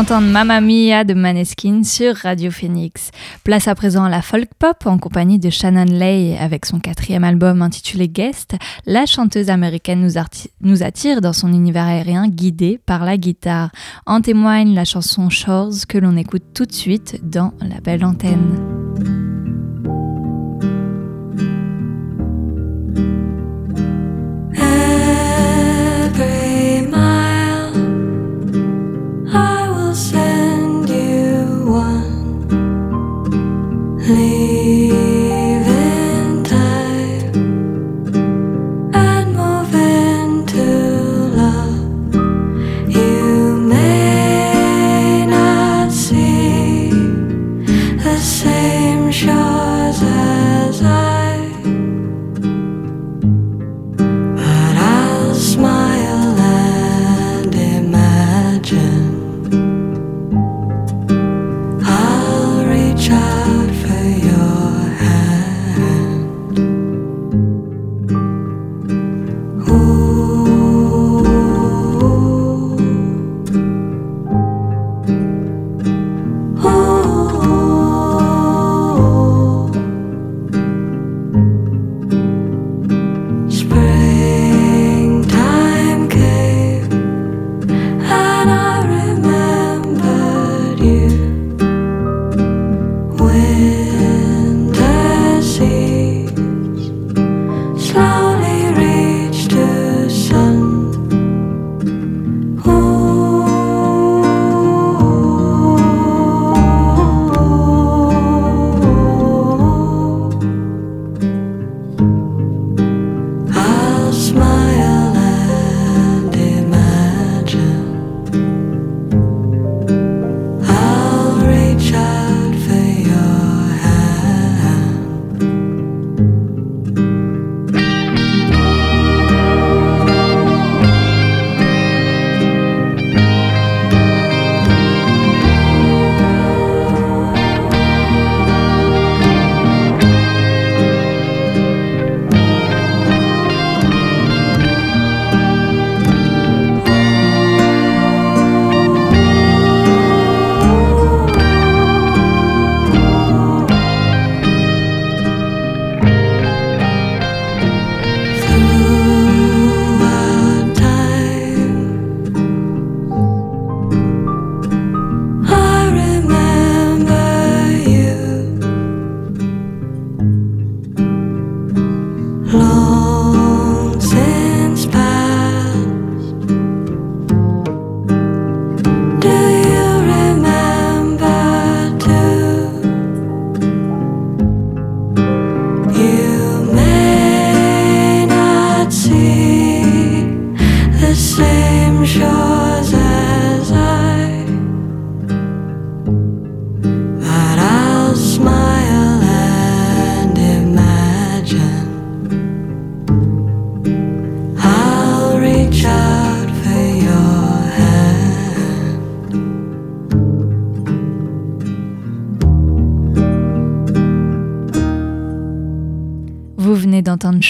D'entendre 0.00 0.28
Mamma 0.28 0.62
Mia 0.62 1.04
de 1.04 1.12
Maneskin 1.12 1.82
sur 1.84 2.16
Radio 2.16 2.50
Phoenix. 2.50 3.10
Place 3.44 3.68
à 3.68 3.74
présent 3.74 4.04
à 4.04 4.08
la 4.08 4.22
folk 4.22 4.48
pop 4.58 4.86
en 4.86 4.96
compagnie 4.96 5.38
de 5.38 5.50
Shannon 5.50 5.84
Lay 5.84 6.38
avec 6.38 6.64
son 6.64 6.80
quatrième 6.80 7.22
album 7.22 7.60
intitulé 7.60 8.08
Guest. 8.08 8.56
La 8.86 9.04
chanteuse 9.04 9.50
américaine 9.50 10.00
nous, 10.00 10.18
nous 10.62 10.82
attire 10.82 11.20
dans 11.20 11.34
son 11.34 11.52
univers 11.52 11.84
aérien 11.84 12.28
guidé 12.28 12.80
par 12.86 13.04
la 13.04 13.18
guitare. 13.18 13.72
En 14.06 14.22
témoigne 14.22 14.74
la 14.74 14.86
chanson 14.86 15.28
Shores 15.28 15.86
que 15.86 15.98
l'on 15.98 16.16
écoute 16.16 16.44
tout 16.54 16.64
de 16.64 16.72
suite 16.72 17.20
dans 17.22 17.52
la 17.60 17.80
belle 17.82 18.02
antenne. 18.02 19.19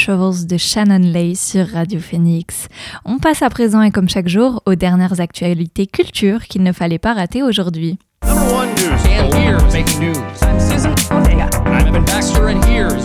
Shovels 0.00 0.46
de 0.46 0.56
Shannon 0.56 1.12
Lay 1.12 1.34
sur 1.34 1.68
Radio 1.68 2.00
Phoenix. 2.00 2.68
On 3.04 3.18
passe 3.18 3.42
à 3.42 3.50
présent 3.50 3.82
et 3.82 3.90
comme 3.90 4.08
chaque 4.08 4.28
jour 4.28 4.62
aux 4.64 4.74
dernières 4.74 5.20
actualités 5.20 5.86
culture 5.86 6.44
qu'il 6.44 6.62
ne 6.62 6.72
fallait 6.72 6.98
pas 6.98 7.12
rater 7.12 7.42
aujourd'hui. 7.42 7.98
Number 8.24 8.54
one 8.54 8.68
news. 8.76 8.96
And 9.06 9.34
here's 9.34 9.62
making 9.74 10.00
news. 10.00 10.16
I'm 10.42 10.58
Susan 10.58 10.94
Ortega. 11.10 11.50
I'm 11.66 11.86
Evan 11.86 12.04
Baxter, 12.06 12.48
and 12.48 12.64
here's 12.64 13.04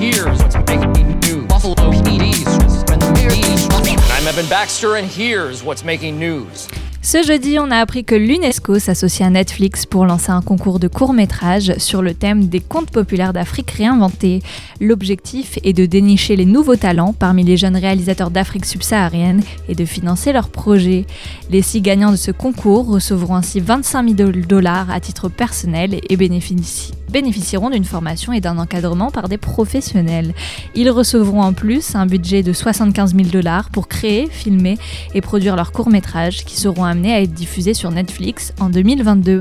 here's 5.05 5.63
what's 5.63 5.83
making 5.83 6.17
news. 6.17 6.67
Ce 7.05 7.21
jeudi, 7.21 7.59
on 7.59 7.69
a 7.69 7.77
appris 7.77 8.03
que 8.03 8.15
l'UNESCO 8.15 8.79
s'associe 8.79 9.27
à 9.27 9.29
Netflix 9.29 9.85
pour 9.85 10.07
lancer 10.07 10.31
un 10.31 10.41
concours 10.41 10.79
de 10.79 10.87
courts-métrages 10.87 11.77
sur 11.77 12.01
le 12.01 12.15
thème 12.15 12.47
des 12.47 12.59
contes 12.59 12.89
populaires 12.89 13.31
d'Afrique 13.31 13.69
réinventés. 13.69 14.41
L'objectif 14.81 15.59
est 15.63 15.73
de 15.73 15.85
dénicher 15.85 16.35
les 16.35 16.45
nouveaux 16.45 16.77
talents 16.77 17.13
parmi 17.13 17.43
les 17.43 17.57
jeunes 17.57 17.75
réalisateurs 17.75 18.31
d'Afrique 18.31 18.65
subsaharienne 18.65 19.43
et 19.69 19.75
de 19.75 19.85
financer 19.85 20.33
leurs 20.33 20.49
projets. 20.49 21.05
Les 21.51 21.61
six 21.61 21.81
gagnants 21.81 22.09
de 22.09 22.15
ce 22.15 22.31
concours 22.31 22.87
recevront 22.87 23.35
ainsi 23.35 23.59
25 23.59 24.17
000 24.17 24.31
dollars 24.49 24.89
à 24.89 24.99
titre 24.99 25.29
personnel 25.29 25.99
et 26.09 26.17
bénéficient 26.17 26.93
bénéficieront 27.15 27.69
d'une 27.69 27.85
formation 27.85 28.33
et 28.33 28.41
d'un 28.41 28.57
encadrement 28.57 29.09
par 29.09 29.29
des 29.29 29.37
professionnels. 29.37 30.33
Ils 30.75 30.89
recevront 30.89 31.43
en 31.43 31.53
plus 31.53 31.95
un 31.95 32.05
budget 32.05 32.43
de 32.43 32.51
75 32.51 33.15
000 33.15 33.29
dollars 33.29 33.69
pour 33.69 33.87
créer, 33.87 34.27
filmer 34.29 34.77
et 35.13 35.21
produire 35.21 35.55
leurs 35.55 35.71
courts-métrages 35.71 36.43
qui 36.43 36.57
seront 36.57 36.83
amenés 36.83 37.13
à 37.13 37.21
être 37.21 37.33
diffusés 37.33 37.73
sur 37.73 37.89
Netflix 37.89 38.53
en 38.59 38.69
2022. 38.69 39.39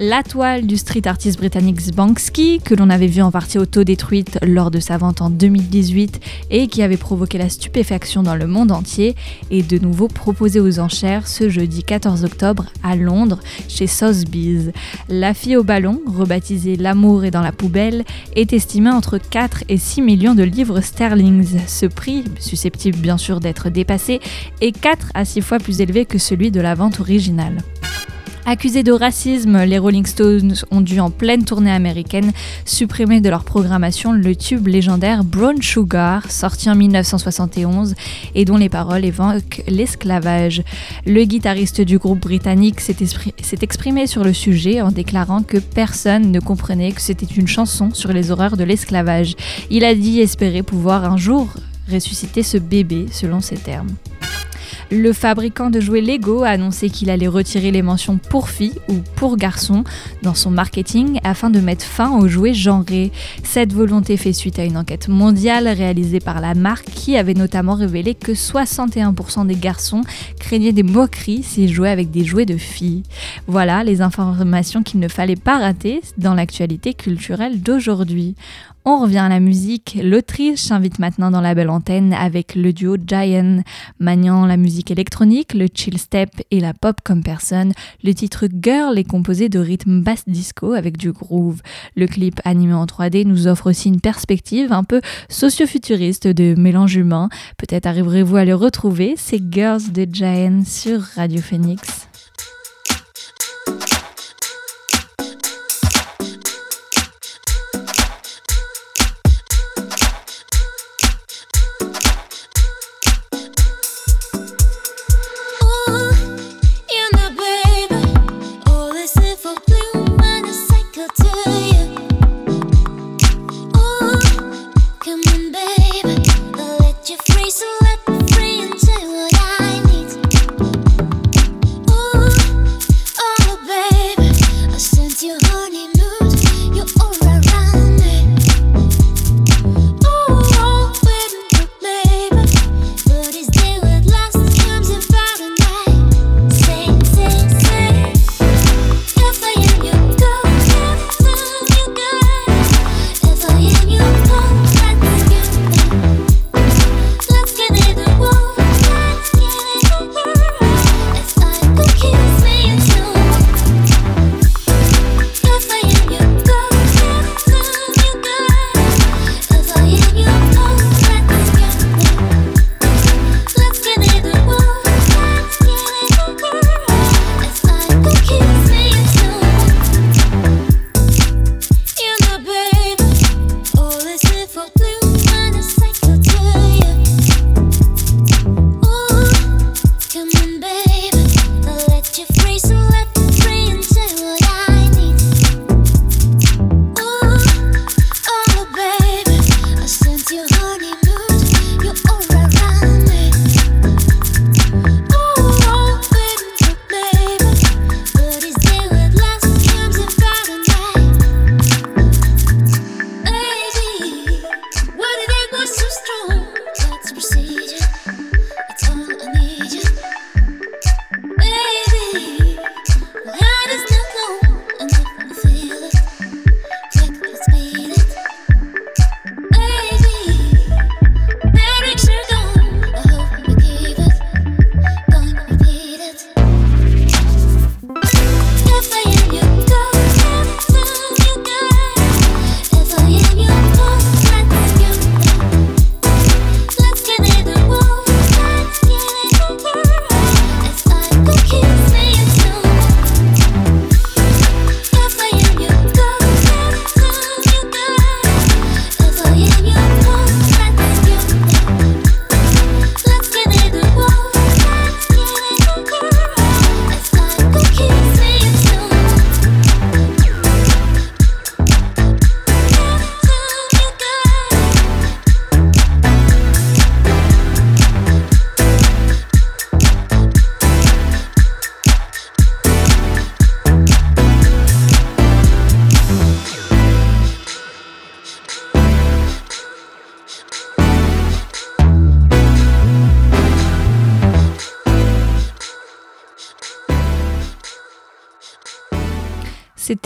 La 0.00 0.22
toile 0.22 0.64
du 0.64 0.76
street 0.76 1.08
artiste 1.08 1.38
britannique 1.38 1.92
Banksy, 1.92 2.60
que 2.64 2.76
l'on 2.76 2.88
avait 2.88 3.08
vu 3.08 3.20
en 3.20 3.32
partie 3.32 3.58
auto-détruite 3.58 4.38
lors 4.46 4.70
de 4.70 4.78
sa 4.78 4.96
vente 4.96 5.20
en 5.20 5.28
2018 5.28 6.20
et 6.52 6.68
qui 6.68 6.84
avait 6.84 6.96
provoqué 6.96 7.36
la 7.36 7.48
stupéfaction 7.48 8.22
dans 8.22 8.36
le 8.36 8.46
monde 8.46 8.70
entier, 8.70 9.16
est 9.50 9.68
de 9.68 9.76
nouveau 9.84 10.06
proposée 10.06 10.60
aux 10.60 10.78
enchères 10.78 11.26
ce 11.26 11.48
jeudi 11.48 11.82
14 11.82 12.24
octobre 12.24 12.66
à 12.84 12.94
Londres 12.94 13.40
chez 13.66 13.88
Sotheby's. 13.88 14.70
La 15.08 15.34
fille 15.34 15.56
au 15.56 15.64
ballon, 15.64 16.00
rebaptisée 16.06 16.76
L'amour 16.76 17.24
est 17.24 17.32
dans 17.32 17.42
la 17.42 17.50
poubelle, 17.50 18.04
est 18.36 18.52
estimée 18.52 18.90
entre 18.90 19.18
4 19.18 19.64
et 19.68 19.78
6 19.78 20.02
millions 20.02 20.36
de 20.36 20.44
livres 20.44 20.80
sterling. 20.80 21.44
Ce 21.66 21.86
prix, 21.86 22.22
susceptible 22.38 22.98
bien 22.98 23.18
sûr 23.18 23.40
d'être 23.40 23.68
dépassé, 23.68 24.20
est 24.60 24.70
4 24.70 25.10
à 25.14 25.24
6 25.24 25.40
fois 25.40 25.58
plus 25.58 25.80
élevé 25.80 26.06
que 26.06 26.18
celui 26.18 26.52
de 26.52 26.60
la 26.60 26.76
vente 26.76 27.00
originale. 27.00 27.64
Accusés 28.50 28.82
de 28.82 28.92
racisme, 28.92 29.62
les 29.64 29.76
Rolling 29.76 30.06
Stones 30.06 30.54
ont 30.70 30.80
dû 30.80 31.00
en 31.00 31.10
pleine 31.10 31.44
tournée 31.44 31.70
américaine 31.70 32.32
supprimer 32.64 33.20
de 33.20 33.28
leur 33.28 33.44
programmation 33.44 34.10
le 34.10 34.34
tube 34.34 34.68
légendaire 34.68 35.22
Brown 35.22 35.60
Sugar, 35.60 36.30
sorti 36.30 36.70
en 36.70 36.74
1971 36.74 37.94
et 38.34 38.46
dont 38.46 38.56
les 38.56 38.70
paroles 38.70 39.04
évoquent 39.04 39.62
l'esclavage. 39.68 40.62
Le 41.04 41.24
guitariste 41.24 41.82
du 41.82 41.98
groupe 41.98 42.20
britannique 42.20 42.80
s'est 42.80 42.96
exprimé 43.60 44.06
sur 44.06 44.24
le 44.24 44.32
sujet 44.32 44.80
en 44.80 44.92
déclarant 44.92 45.42
que 45.42 45.58
personne 45.58 46.32
ne 46.32 46.40
comprenait 46.40 46.92
que 46.92 47.02
c'était 47.02 47.26
une 47.26 47.48
chanson 47.48 47.92
sur 47.92 48.14
les 48.14 48.30
horreurs 48.30 48.56
de 48.56 48.64
l'esclavage. 48.64 49.36
Il 49.68 49.84
a 49.84 49.94
dit 49.94 50.20
espérer 50.20 50.62
pouvoir 50.62 51.04
un 51.04 51.18
jour 51.18 51.52
ressusciter 51.92 52.42
ce 52.42 52.56
bébé, 52.56 53.08
selon 53.12 53.42
ses 53.42 53.56
termes. 53.56 53.90
Le 54.90 55.12
fabricant 55.12 55.70
de 55.70 55.80
jouets 55.80 56.00
Lego 56.00 56.42
a 56.42 56.48
annoncé 56.48 56.90
qu'il 56.90 57.10
allait 57.10 57.28
retirer 57.28 57.70
les 57.70 57.82
mentions 57.82 58.18
pour 58.18 58.48
filles 58.48 58.78
ou 58.88 58.94
pour 59.16 59.36
garçons 59.36 59.84
dans 60.22 60.34
son 60.34 60.50
marketing 60.50 61.20
afin 61.24 61.50
de 61.50 61.60
mettre 61.60 61.84
fin 61.84 62.10
aux 62.18 62.28
jouets 62.28 62.54
genrés. 62.54 63.12
Cette 63.44 63.72
volonté 63.72 64.16
fait 64.16 64.32
suite 64.32 64.58
à 64.58 64.64
une 64.64 64.76
enquête 64.76 65.08
mondiale 65.08 65.68
réalisée 65.68 66.20
par 66.20 66.40
la 66.40 66.54
marque 66.54 66.86
qui 66.86 67.16
avait 67.16 67.34
notamment 67.34 67.74
révélé 67.74 68.14
que 68.14 68.32
61% 68.32 69.46
des 69.46 69.56
garçons 69.56 70.02
craignaient 70.38 70.72
des 70.72 70.82
moqueries 70.82 71.42
s'ils 71.42 71.72
jouaient 71.72 71.90
avec 71.90 72.10
des 72.10 72.24
jouets 72.24 72.46
de 72.46 72.56
filles. 72.56 73.02
Voilà 73.46 73.84
les 73.84 74.00
informations 74.00 74.82
qu'il 74.82 75.00
ne 75.00 75.08
fallait 75.08 75.36
pas 75.36 75.58
rater 75.58 76.00
dans 76.16 76.34
l'actualité 76.34 76.94
culturelle 76.94 77.60
d'aujourd'hui. 77.60 78.34
On 78.90 78.96
revient 78.96 79.18
à 79.18 79.28
la 79.28 79.38
musique. 79.38 79.98
L'Autriche 80.02 80.60
s'invite 80.60 80.98
maintenant 80.98 81.30
dans 81.30 81.42
la 81.42 81.54
belle 81.54 81.68
antenne 81.68 82.14
avec 82.14 82.54
le 82.54 82.72
duo 82.72 82.96
Giant. 82.96 83.62
Maniant 83.98 84.46
la 84.46 84.56
musique 84.56 84.90
électronique, 84.90 85.52
le 85.52 85.66
chill 85.70 85.98
step 85.98 86.30
et 86.50 86.58
la 86.58 86.72
pop 86.72 86.96
comme 87.04 87.22
personne, 87.22 87.74
le 88.02 88.14
titre 88.14 88.46
Girl 88.50 88.98
est 88.98 89.04
composé 89.04 89.50
de 89.50 89.58
rythmes 89.58 90.00
basse 90.00 90.26
disco 90.26 90.72
avec 90.72 90.96
du 90.96 91.12
groove. 91.12 91.60
Le 91.96 92.06
clip 92.06 92.40
animé 92.46 92.72
en 92.72 92.86
3D 92.86 93.26
nous 93.26 93.46
offre 93.46 93.68
aussi 93.68 93.88
une 93.88 94.00
perspective 94.00 94.72
un 94.72 94.84
peu 94.84 95.02
socio-futuriste 95.28 96.26
de 96.26 96.54
mélange 96.58 96.96
humain. 96.96 97.28
Peut-être 97.58 97.84
arriverez-vous 97.84 98.36
à 98.36 98.46
le 98.46 98.54
retrouver. 98.54 99.16
C'est 99.18 99.52
Girls 99.52 99.92
de 99.92 100.06
Giant 100.10 100.62
sur 100.64 101.02
Radio 101.02 101.42
Phoenix. 101.42 102.07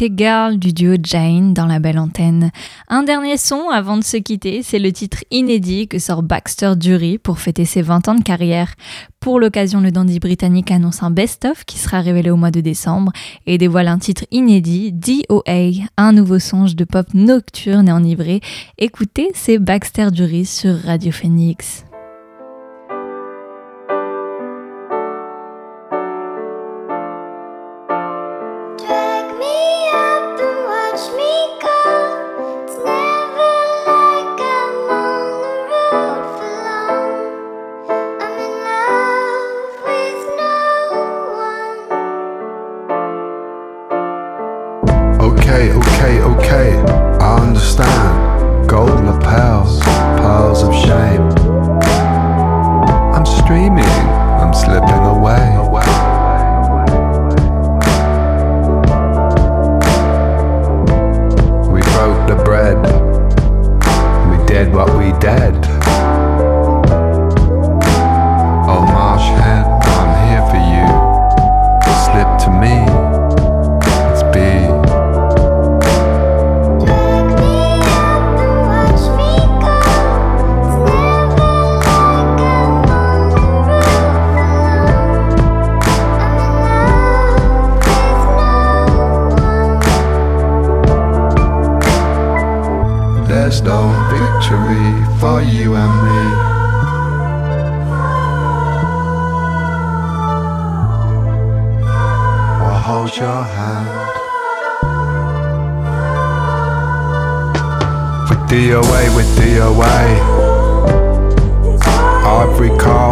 C'était 0.03 0.25
Girl 0.25 0.59
du 0.59 0.73
duo 0.73 0.97
Jane 1.01 1.55
dans 1.55 1.67
la 1.67 1.79
belle 1.79 2.01
antenne. 2.01 2.51
Un 2.89 3.05
dernier 3.05 3.37
son 3.37 3.69
avant 3.71 3.97
de 3.97 4.03
se 4.03 4.17
quitter, 4.17 4.65
c'est 4.65 4.81
le 4.81 4.91
titre 4.91 5.19
inédit 5.31 5.87
que 5.87 6.01
sort 6.01 6.25
Baxter 6.25 6.73
Dury 6.75 7.19
pour 7.19 7.39
fêter 7.39 7.65
ses 7.65 7.83
20 7.83 8.09
ans 8.09 8.15
de 8.17 8.25
carrière. 8.25 8.75
Pour 9.21 9.39
l'occasion, 9.39 9.81
le 9.81 9.93
dandy 9.93 10.19
britannique 10.19 10.73
annonce 10.73 11.05
un 11.05 11.13
best-of 11.13 11.65
qui 11.67 11.79
sera 11.79 12.01
révélé 12.01 12.31
au 12.31 12.37
mois 12.37 12.51
de 12.51 12.61
décembre 12.61 13.13
et 13.47 13.59
dévoile 13.59 13.87
un 13.87 13.99
titre 13.99 14.25
inédit, 14.33 14.91
DOA, 14.91 15.87
un 15.97 16.13
nouveau 16.13 16.41
songe 16.41 16.75
de 16.75 16.83
pop 16.83 17.07
nocturne 17.15 17.89
et 17.89 17.93
enivré. 17.93 18.41
Écoutez, 18.79 19.31
c'est 19.35 19.61
Baxter 19.61 20.11
Dury 20.11 20.47
sur 20.47 20.77
Radio 20.81 21.13
Phoenix. 21.13 21.85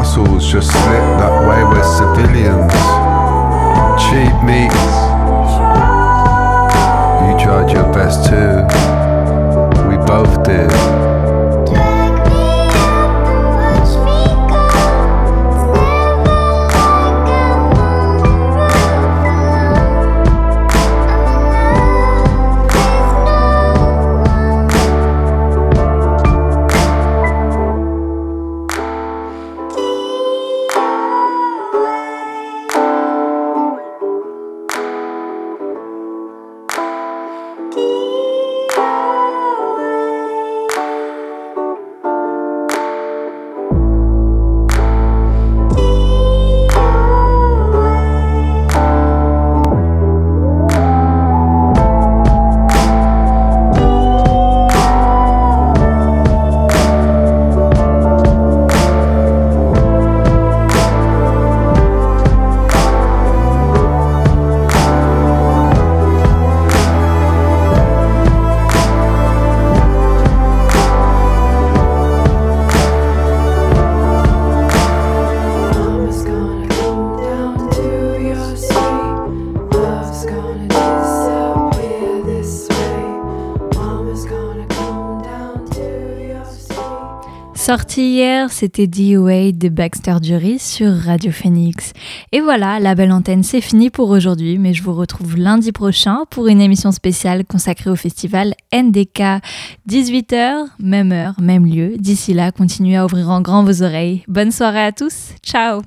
Castles 0.00 0.50
just 0.50 0.70
slip 0.70 1.04
that 1.20 1.46
way 1.46 1.62
with 1.62 1.84
civilians. 1.84 2.72
Cheap 4.00 4.32
meat. 4.42 4.72
You 7.26 7.36
tried 7.38 7.70
your 7.70 7.92
best 7.92 8.24
too. 8.24 8.64
We 9.86 9.98
both 10.06 10.42
did. 10.42 11.09
Hier, 87.96 88.50
c'était 88.52 88.86
DOA 88.86 89.52
de 89.52 89.68
Baxter 89.68 90.16
Dury 90.20 90.58
sur 90.58 90.92
Radio 90.92 91.32
Phoenix. 91.32 91.92
Et 92.30 92.40
voilà, 92.40 92.78
la 92.78 92.94
belle 92.94 93.12
antenne, 93.12 93.42
c'est 93.42 93.60
fini 93.60 93.90
pour 93.90 94.10
aujourd'hui, 94.10 94.58
mais 94.58 94.72
je 94.74 94.82
vous 94.82 94.94
retrouve 94.94 95.36
lundi 95.36 95.72
prochain 95.72 96.24
pour 96.30 96.46
une 96.46 96.60
émission 96.60 96.92
spéciale 96.92 97.44
consacrée 97.44 97.90
au 97.90 97.96
festival 97.96 98.54
NDK. 98.72 99.42
18h, 99.88 100.66
même 100.78 101.12
heure, 101.12 101.34
même 101.40 101.66
lieu. 101.66 101.96
D'ici 101.98 102.32
là, 102.32 102.52
continuez 102.52 102.96
à 102.96 103.04
ouvrir 103.04 103.28
en 103.30 103.40
grand 103.40 103.64
vos 103.64 103.82
oreilles. 103.82 104.22
Bonne 104.28 104.52
soirée 104.52 104.84
à 104.84 104.92
tous. 104.92 105.34
Ciao 105.42 105.82